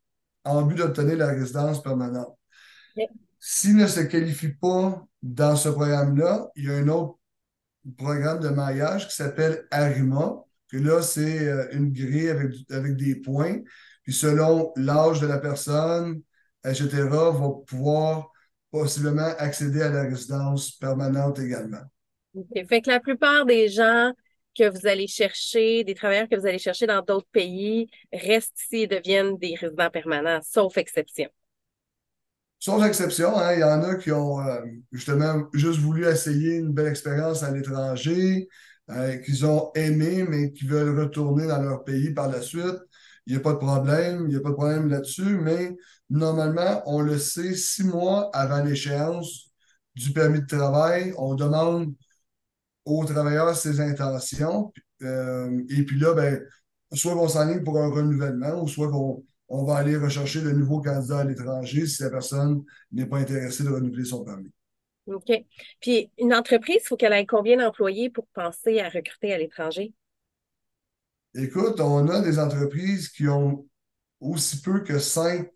en 0.46 0.62
but 0.62 0.76
d'obtenir 0.78 1.18
la 1.18 1.28
résidence 1.28 1.82
permanente. 1.84 2.38
Ok. 2.95 3.08
S'il 3.39 3.75
ne 3.75 3.88
se 3.88 3.99
qualifie 4.01 4.53
pas 4.53 5.06
dans 5.21 5.56
ce 5.56 5.69
programme-là, 5.69 6.49
il 6.56 6.65
y 6.65 6.69
a 6.69 6.75
un 6.75 6.88
autre 6.88 7.19
programme 7.97 8.39
de 8.39 8.49
maillage 8.49 9.08
qui 9.10 9.15
s'appelle 9.15 9.67
ARIMA, 9.71 10.43
que 10.71 10.77
là, 10.77 11.01
c'est 11.01 11.47
euh, 11.47 11.67
une 11.73 11.91
grille 11.91 12.29
avec, 12.29 12.51
avec 12.71 12.95
des 12.95 13.15
points. 13.15 13.60
Puis 14.03 14.13
selon 14.13 14.71
l'âge 14.75 15.19
de 15.19 15.27
la 15.27 15.39
personne, 15.39 16.21
etc., 16.63 17.03
va 17.10 17.49
pouvoir 17.65 18.32
possiblement 18.71 19.32
accéder 19.38 19.82
à 19.82 19.89
la 19.89 20.03
résidence 20.03 20.71
permanente 20.71 21.39
également. 21.39 21.84
OK. 22.36 22.65
Fait 22.67 22.82
que 22.82 22.89
la 22.89 22.99
plupart 22.99 23.45
des 23.45 23.69
gens 23.69 24.12
que 24.58 24.69
vous 24.69 24.88
allez 24.88 25.08
chercher, 25.08 25.84
des 25.84 25.95
travailleurs 25.95 26.27
que 26.29 26.36
vous 26.36 26.47
allez 26.47 26.60
chercher 26.60 26.88
dans 26.88 27.01
d'autres 27.01 27.27
pays, 27.32 27.88
restent 28.12 28.60
ici 28.60 28.84
et 28.84 28.88
deviennent 28.88 29.38
des 29.38 29.56
résidents 29.56 29.89
permanents, 29.89 30.39
sauf 30.43 30.77
exception. 30.77 31.29
Sauf 32.63 32.82
exception, 32.86 33.38
hein, 33.38 33.56
il 33.56 33.60
y 33.60 33.63
en 33.65 33.84
a 33.84 33.95
qui 33.95 34.10
ont 34.13 34.39
euh, 34.39 34.62
justement 34.93 35.49
juste 35.54 35.80
voulu 35.80 36.06
essayer 36.08 36.56
une 36.56 36.71
belle 36.71 36.88
expérience 36.88 37.43
à 37.43 37.52
l'étranger, 37.52 38.47
euh, 38.89 39.17
qu'ils 39.17 39.45
ont 39.45 39.69
aimé, 39.76 40.23
mais 40.26 40.54
qui 40.54 40.65
veulent 40.65 40.97
retourner 40.97 41.45
dans 41.45 41.62
leur 41.62 41.84
pays 41.84 42.13
par 42.13 42.30
la 42.30 42.41
suite. 42.41 42.78
Il 43.26 43.34
n'y 43.34 43.38
a 43.38 43.41
pas 43.41 43.52
de 43.52 43.58
problème, 43.58 44.28
il 44.28 44.30
n'y 44.30 44.38
a 44.38 44.39
pas 44.39 44.52
de 44.52 44.54
problème 44.54 44.88
là-dessus, 44.88 45.39
mais 45.39 45.76
normalement, 46.10 46.82
on 46.86 47.02
le 47.02 47.17
sait 47.17 47.54
six 47.54 47.84
mois 47.84 48.30
avant 48.34 48.63
l'échéance 48.63 49.52
du 49.95 50.13
permis 50.13 50.39
de 50.39 50.47
travail, 50.47 51.13
on 51.17 51.36
demande 51.36 51.93
aux 52.86 53.04
travailleurs 53.04 53.58
ses 53.58 53.82
intentions. 53.82 54.71
Euh, 55.02 55.62
et 55.67 55.84
puis 55.84 55.99
là, 55.99 56.13
ben, 56.13 56.41
soit 56.93 57.13
qu'on 57.13 57.28
s'enligne 57.28 57.62
pour 57.62 57.78
un 57.78 57.89
renouvellement 57.89 58.63
ou 58.63 58.69
soit 58.69 58.89
qu'on 58.89 59.21
on 59.56 59.66
va 59.66 59.76
aller 59.76 59.98
rechercher 59.98 60.42
de 60.42 60.50
nouveaux 60.50 60.82
candidats 60.82 61.20
à 61.20 61.24
l'étranger 61.24 61.86
si 61.86 62.02
la 62.02 62.10
personne 62.10 62.63
n'est 62.92 63.06
pas 63.06 63.20
intéressée 63.20 63.63
de 63.63 63.70
renouveler 63.70 64.04
son 64.04 64.24
permis. 64.24 64.52
OK. 65.06 65.32
Puis 65.80 66.10
une 66.18 66.34
entreprise, 66.34 66.78
il 66.82 66.88
faut 66.88 66.98
qu'elle 66.98 67.13
ait 67.13 67.28
combien 67.28 67.58
d'employés 67.58 68.10
pour 68.10 68.26
penser 68.34 68.80
à 68.80 68.89
recruter 68.89 69.32
à 69.32 69.38
l'étranger? 69.38 69.94
Écoute, 71.36 71.80
on 71.80 72.08
a 72.08 72.22
des 72.22 72.39
entreprises 72.39 73.10
qui 73.10 73.28
ont 73.28 73.68
aussi 74.20 74.60
peu 74.60 74.80
que 74.80 74.98
cinq 74.98 75.48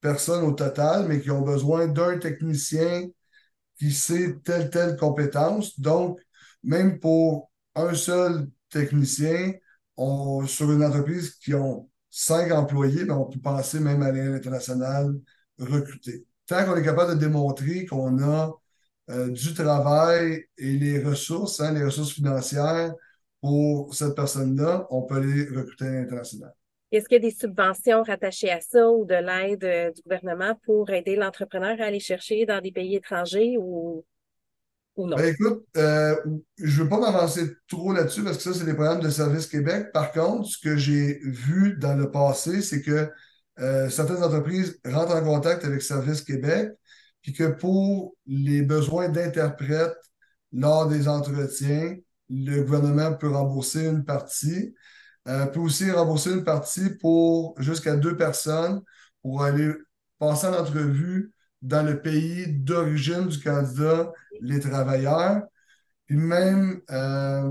personnes 0.00 0.44
au 0.44 0.52
total, 0.52 1.06
mais 1.06 1.20
qui 1.20 1.30
ont 1.30 1.42
besoin 1.42 1.88
d'un 1.88 2.18
technicien 2.18 3.06
qui 3.78 3.92
sait 3.92 4.34
telle, 4.44 4.70
telle 4.70 4.96
compétence. 4.96 5.78
Donc, 5.78 6.20
même 6.62 6.98
pour 6.98 7.52
un 7.74 7.92
seul 7.92 8.48
technicien, 8.70 9.52
on, 9.98 10.46
sur 10.46 10.72
une 10.72 10.82
entreprise 10.82 11.34
qui 11.34 11.52
ont 11.52 11.90
cinq 12.12 12.52
employés, 12.52 13.10
on 13.10 13.24
peut 13.24 13.40
penser 13.40 13.80
même 13.80 14.02
à 14.02 14.12
l'international 14.12 15.14
recruter. 15.58 16.26
Tant 16.46 16.64
qu'on 16.64 16.76
est 16.76 16.84
capable 16.84 17.14
de 17.14 17.18
démontrer 17.18 17.86
qu'on 17.86 18.22
a 18.22 18.52
euh, 19.10 19.30
du 19.30 19.54
travail 19.54 20.44
et 20.58 20.72
les 20.72 21.02
ressources, 21.02 21.60
hein, 21.60 21.72
les 21.72 21.84
ressources 21.84 22.12
financières 22.12 22.94
pour 23.40 23.94
cette 23.94 24.14
personne-là, 24.14 24.86
on 24.90 25.02
peut 25.02 25.16
aller 25.16 25.44
recruter 25.44 25.86
à 25.86 25.90
l'international. 25.90 26.52
Est-ce 26.92 27.08
qu'il 27.08 27.16
y 27.16 27.26
a 27.26 27.30
des 27.30 27.34
subventions 27.34 28.02
rattachées 28.02 28.50
à 28.50 28.60
ça 28.60 28.90
ou 28.90 29.06
de 29.06 29.14
l'aide 29.14 29.64
euh, 29.64 29.90
du 29.90 30.02
gouvernement 30.02 30.54
pour 30.66 30.90
aider 30.90 31.16
l'entrepreneur 31.16 31.80
à 31.80 31.84
aller 31.84 32.00
chercher 32.00 32.44
dans 32.44 32.60
des 32.60 32.70
pays 32.72 32.96
étrangers 32.96 33.56
ou 33.58 34.04
ben, 34.96 35.24
écoute, 35.24 35.64
euh, 35.76 36.16
je 36.58 36.78
ne 36.78 36.84
veux 36.84 36.88
pas 36.88 37.00
m'avancer 37.00 37.50
trop 37.68 37.92
là-dessus 37.92 38.22
parce 38.22 38.36
que 38.36 38.42
ça, 38.42 38.54
c'est 38.54 38.64
des 38.64 38.74
programmes 38.74 39.00
de 39.00 39.10
Service 39.10 39.46
Québec. 39.46 39.86
Par 39.92 40.12
contre, 40.12 40.48
ce 40.48 40.58
que 40.58 40.76
j'ai 40.76 41.18
vu 41.24 41.76
dans 41.78 41.94
le 41.94 42.10
passé, 42.10 42.60
c'est 42.60 42.82
que 42.82 43.10
euh, 43.58 43.88
certaines 43.88 44.22
entreprises 44.22 44.78
rentrent 44.84 45.14
en 45.14 45.22
contact 45.22 45.64
avec 45.64 45.82
Service 45.82 46.22
Québec, 46.22 46.70
puis 47.22 47.32
que 47.32 47.44
pour 47.44 48.14
les 48.26 48.62
besoins 48.62 49.08
d'interprètes 49.08 49.96
lors 50.52 50.88
des 50.88 51.08
entretiens, 51.08 51.96
le 52.28 52.62
gouvernement 52.62 53.14
peut 53.14 53.30
rembourser 53.30 53.86
une 53.86 54.04
partie, 54.04 54.74
euh, 55.28 55.46
peut 55.46 55.60
aussi 55.60 55.90
rembourser 55.90 56.32
une 56.32 56.44
partie 56.44 56.90
pour 57.00 57.54
jusqu'à 57.60 57.96
deux 57.96 58.16
personnes 58.16 58.82
pour 59.22 59.42
aller 59.42 59.70
passer 60.18 60.48
en 60.48 60.54
entrevue 60.54 61.32
dans 61.62 61.82
le 61.86 62.00
pays 62.00 62.46
d'origine 62.48 63.28
du 63.28 63.40
candidat, 63.40 64.12
les 64.40 64.60
travailleurs, 64.60 65.42
puis 66.06 66.16
même, 66.16 66.80
euh, 66.90 67.50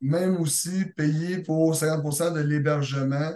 même 0.00 0.36
aussi 0.36 0.84
payer 0.96 1.38
pour 1.38 1.74
50% 1.74 2.32
de 2.32 2.40
l'hébergement 2.40 3.32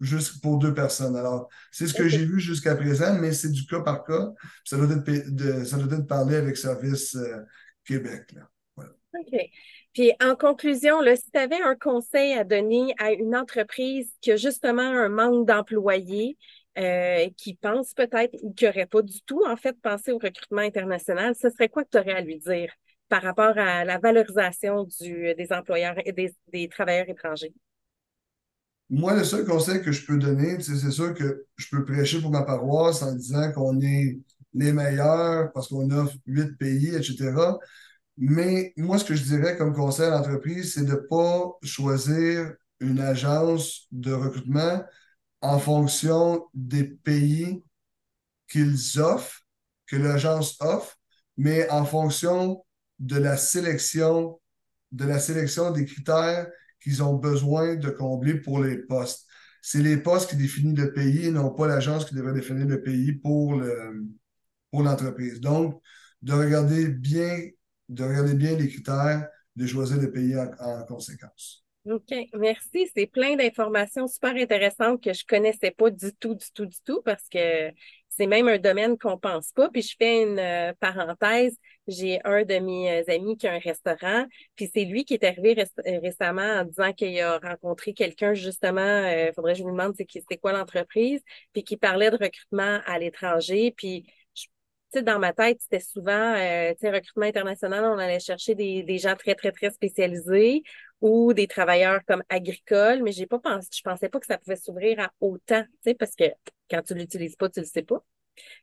juste 0.00 0.40
pour 0.40 0.58
deux 0.58 0.74
personnes. 0.74 1.16
Alors, 1.16 1.48
c'est 1.70 1.86
ce 1.86 1.94
que 1.94 2.08
j'ai 2.08 2.24
vu 2.24 2.40
jusqu'à 2.40 2.74
présent, 2.74 3.18
mais 3.18 3.32
c'est 3.32 3.50
du 3.50 3.66
cas 3.66 3.80
par 3.80 4.04
cas. 4.04 4.32
Ça 4.64 4.76
doit 4.76 4.90
être, 4.90 5.34
de, 5.34 5.64
ça 5.64 5.76
doit 5.76 5.98
être 5.98 6.06
parlé 6.06 6.36
avec 6.36 6.56
Service 6.56 7.16
euh, 7.16 7.38
Québec. 7.84 8.32
Là. 8.32 8.48
OK. 9.18 9.40
Puis 9.92 10.12
en 10.20 10.34
conclusion, 10.34 10.96
si 11.14 11.30
tu 11.30 11.38
avais 11.38 11.60
un 11.62 11.76
conseil 11.76 12.34
à 12.34 12.42
donner 12.42 12.94
à 12.98 13.12
une 13.12 13.36
entreprise 13.36 14.12
qui 14.20 14.32
a 14.32 14.36
justement 14.36 14.82
un 14.82 15.08
manque 15.08 15.46
d'employés, 15.46 16.36
euh, 16.76 17.28
qui 17.36 17.54
pense 17.54 17.94
peut-être 17.94 18.36
ou 18.42 18.52
qui 18.52 18.64
n'aurait 18.64 18.86
pas 18.86 19.02
du 19.02 19.22
tout, 19.22 19.44
en 19.46 19.56
fait, 19.56 19.76
pensé 19.80 20.12
au 20.12 20.18
recrutement 20.18 20.62
international, 20.62 21.34
ce 21.40 21.48
serait 21.50 21.68
quoi 21.68 21.84
que 21.84 21.90
tu 21.92 21.98
aurais 21.98 22.14
à 22.14 22.20
lui 22.20 22.38
dire 22.38 22.72
par 23.08 23.22
rapport 23.22 23.56
à 23.58 23.84
la 23.84 23.98
valorisation 23.98 24.84
du, 25.00 25.34
des 25.34 25.52
employeurs 25.52 25.94
et 26.04 26.12
des, 26.12 26.68
travailleurs 26.68 27.08
étrangers? 27.08 27.52
Moi, 28.90 29.14
le 29.14 29.24
seul 29.24 29.44
conseil 29.44 29.82
que 29.82 29.92
je 29.92 30.04
peux 30.04 30.18
donner, 30.18 30.60
c'est 30.60 30.90
sûr 30.90 31.14
que 31.14 31.46
je 31.56 31.66
peux 31.70 31.84
prêcher 31.84 32.20
pour 32.20 32.30
ma 32.30 32.42
paroisse 32.42 33.02
en 33.02 33.14
disant 33.14 33.52
qu'on 33.52 33.80
est 33.80 34.18
les 34.52 34.72
meilleurs 34.72 35.52
parce 35.52 35.68
qu'on 35.68 35.90
offre 35.90 36.16
huit 36.26 36.56
pays, 36.58 36.94
etc. 36.94 37.34
Mais 38.16 38.72
moi, 38.76 38.98
ce 38.98 39.04
que 39.04 39.14
je 39.14 39.24
dirais 39.24 39.56
comme 39.56 39.74
conseil 39.74 40.06
à 40.06 40.10
l'entreprise, 40.10 40.74
c'est 40.74 40.84
de 40.84 40.92
ne 40.92 40.96
pas 40.96 41.52
choisir 41.62 42.52
une 42.80 43.00
agence 43.00 43.86
de 43.90 44.12
recrutement 44.12 44.82
en 45.44 45.58
fonction 45.58 46.46
des 46.54 46.84
pays 46.84 47.62
qu'ils 48.48 48.98
offrent, 48.98 49.42
que 49.86 49.96
l'agence 49.96 50.56
offre, 50.60 50.98
mais 51.36 51.68
en 51.68 51.84
fonction 51.84 52.64
de 52.98 53.16
la 53.16 53.36
sélection, 53.36 54.40
de 54.90 55.04
la 55.04 55.18
sélection 55.18 55.70
des 55.70 55.84
critères 55.84 56.48
qu'ils 56.80 57.02
ont 57.02 57.14
besoin 57.14 57.76
de 57.76 57.90
combler 57.90 58.34
pour 58.40 58.62
les 58.62 58.78
postes. 58.78 59.26
C'est 59.60 59.82
les 59.82 59.98
postes 59.98 60.30
qui 60.30 60.36
définissent 60.36 60.78
le 60.78 60.94
pays 60.94 61.26
et 61.26 61.30
non 61.30 61.50
pas 61.50 61.66
l'agence 61.66 62.06
qui 62.06 62.14
devrait 62.14 62.32
définir 62.32 62.66
le 62.66 62.82
pays 62.82 63.12
pour 63.12 63.56
le, 63.56 64.06
pour 64.70 64.82
l'entreprise. 64.82 65.40
Donc, 65.40 65.78
de 66.22 66.32
regarder 66.32 66.88
bien, 66.88 67.38
de 67.90 68.02
regarder 68.02 68.34
bien 68.34 68.56
les 68.56 68.68
critères, 68.68 69.28
de 69.56 69.66
choisir 69.66 69.98
le 69.98 70.10
pays 70.10 70.36
en 70.38 70.84
conséquence. 70.84 71.63
OK, 71.86 72.14
merci. 72.32 72.90
C'est 72.96 73.06
plein 73.06 73.36
d'informations 73.36 74.06
super 74.06 74.34
intéressantes 74.36 75.02
que 75.02 75.12
je 75.12 75.22
connaissais 75.26 75.70
pas 75.70 75.90
du 75.90 76.14
tout, 76.14 76.34
du 76.34 76.46
tout, 76.54 76.64
du 76.64 76.78
tout, 76.82 77.02
parce 77.04 77.28
que 77.28 77.70
c'est 78.08 78.26
même 78.26 78.48
un 78.48 78.56
domaine 78.56 78.96
qu'on 78.96 79.18
pense 79.18 79.52
pas. 79.52 79.68
Puis 79.68 79.82
je 79.82 79.94
fais 79.98 80.22
une 80.22 80.38
euh, 80.38 80.72
parenthèse. 80.80 81.54
J'ai 81.86 82.20
un 82.24 82.44
de 82.44 82.54
mes 82.58 83.02
euh, 83.02 83.14
amis 83.14 83.36
qui 83.36 83.46
a 83.46 83.52
un 83.52 83.58
restaurant, 83.58 84.24
puis 84.56 84.70
c'est 84.72 84.86
lui 84.86 85.04
qui 85.04 85.12
est 85.12 85.24
arrivé 85.24 85.54
euh, 85.60 85.98
récemment 86.00 86.40
en 86.40 86.64
disant 86.64 86.94
qu'il 86.94 87.20
a 87.20 87.38
rencontré 87.38 87.92
quelqu'un 87.92 88.32
justement. 88.32 89.06
Il 89.06 89.32
faudrait 89.34 89.52
que 89.52 89.58
je 89.58 89.64
lui 89.64 89.72
demande 89.72 89.94
c'est 89.96 90.38
quoi 90.38 90.52
l'entreprise, 90.52 91.20
puis 91.52 91.64
qui 91.64 91.76
parlait 91.76 92.10
de 92.10 92.16
recrutement 92.16 92.80
à 92.86 92.98
l'étranger, 92.98 93.74
puis 93.76 94.06
dans 95.02 95.18
ma 95.18 95.32
tête, 95.32 95.58
c'était 95.60 95.80
souvent, 95.80 96.34
euh, 96.36 96.72
recrutement 96.82 97.26
international, 97.26 97.84
on 97.84 97.98
allait 97.98 98.20
chercher 98.20 98.54
des, 98.54 98.82
des, 98.82 98.98
gens 98.98 99.16
très, 99.16 99.34
très, 99.34 99.52
très 99.52 99.70
spécialisés 99.70 100.62
ou 101.00 101.32
des 101.32 101.46
travailleurs 101.46 102.00
comme 102.06 102.22
agricoles, 102.28 103.02
mais 103.02 103.12
j'ai 103.12 103.26
pas 103.26 103.38
pensé, 103.38 103.68
je 103.72 103.82
pensais 103.82 104.08
pas 104.08 104.20
que 104.20 104.26
ça 104.26 104.38
pouvait 104.38 104.56
s'ouvrir 104.56 105.00
à 105.00 105.10
autant, 105.20 105.62
tu 105.62 105.78
sais, 105.84 105.94
parce 105.94 106.14
que 106.14 106.24
quand 106.70 106.82
tu 106.82 106.94
l'utilises 106.94 107.36
pas, 107.36 107.48
tu 107.48 107.60
le 107.60 107.66
sais 107.66 107.82
pas. 107.82 108.02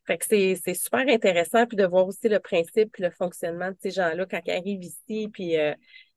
Fait 0.06 0.18
que 0.18 0.26
c'est, 0.28 0.60
c'est 0.64 0.74
super 0.74 1.08
intéressant, 1.08 1.66
puis 1.66 1.78
de 1.78 1.86
voir 1.86 2.08
aussi 2.08 2.28
le 2.28 2.40
principe 2.40 2.92
puis 2.92 3.04
le 3.04 3.12
fonctionnement 3.12 3.70
de 3.70 3.78
ces 3.82 3.92
gens-là 3.92 4.26
quand 4.26 4.42
ils 4.46 4.52
arrivent 4.52 4.84
ici, 4.84 5.30
puis 5.32 5.58
euh, 5.58 5.74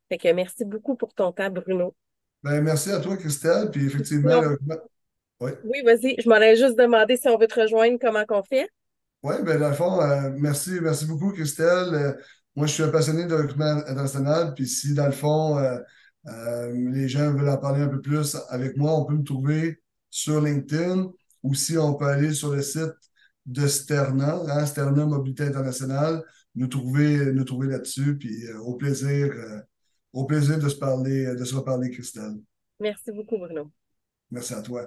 fait 0.09 0.19
que 0.19 0.33
merci 0.33 0.65
beaucoup 0.65 0.97
pour 0.97 1.15
ton 1.15 1.33
temps, 1.33 1.51
Bruno. 1.51 1.95
Ben, 2.43 2.61
merci 2.61 2.91
à 2.91 3.01
toi, 3.01 3.17
Christelle, 3.17 3.71
puis 3.71 3.87
effectivement... 3.87 4.41
Oui, 5.41 5.83
vas-y, 5.85 6.17
je 6.21 6.29
m'en 6.29 6.37
ai 6.37 6.57
juste 6.57 6.79
demandé 6.79 7.17
si 7.17 7.29
on 7.29 7.37
veut 7.37 7.47
te 7.47 7.61
rejoindre, 7.61 7.99
comment 8.01 8.25
qu'on 8.25 8.43
fait? 8.43 8.69
Oui, 9.25 9.37
ben 9.43 9.59
dans 9.59 9.71
le 9.71 9.75
fond, 9.75 10.03
euh, 10.03 10.33
merci, 10.37 10.73
merci 10.83 11.07
beaucoup, 11.07 11.33
Christelle. 11.33 11.95
Euh, 11.95 12.13
moi, 12.57 12.67
je 12.67 12.75
suis 12.75 12.83
un 12.83 12.91
passionné 12.91 13.25
de 13.25 13.35
recrutement 13.35 13.65
international, 13.87 14.53
puis 14.53 14.69
si 14.69 14.93
dans 14.93 15.07
le 15.07 15.13
fond, 15.13 15.57
euh, 15.57 16.73
les 16.93 17.09
gens 17.09 17.33
veulent 17.33 17.49
en 17.49 17.57
parler 17.57 17.81
un 17.81 17.89
peu 17.89 18.03
plus 18.03 18.37
avec 18.51 18.77
moi, 18.77 18.93
on 18.93 19.07
peut 19.07 19.15
me 19.15 19.25
trouver 19.25 19.81
sur 20.11 20.43
LinkedIn 20.43 21.11
ou 21.43 21.55
si 21.55 21.79
on 21.79 21.95
peut 21.95 22.05
aller 22.05 22.35
sur 22.35 22.53
le 22.53 22.61
site 22.61 22.93
de 23.47 23.67
Sterna, 23.67 24.43
hein, 24.47 24.67
Sterna 24.67 25.07
Mobilité 25.07 25.45
Internationale, 25.45 26.23
nous 26.55 26.67
trouver, 26.67 27.33
nous 27.33 27.45
trouver 27.45 27.69
là-dessus, 27.69 28.19
puis 28.19 28.47
au 28.63 28.75
plaisir, 28.75 29.33
au 30.13 30.27
plaisir 30.27 30.59
de 30.59 30.69
se 30.69 30.77
parler, 30.77 31.35
de 31.35 31.45
se 31.45 31.55
reparler, 31.55 31.91
Christelle. 31.91 32.37
Merci 32.79 33.11
beaucoup, 33.11 33.39
Bruno. 33.39 33.71
Merci 34.31 34.53
à 34.53 34.61
toi. 34.61 34.87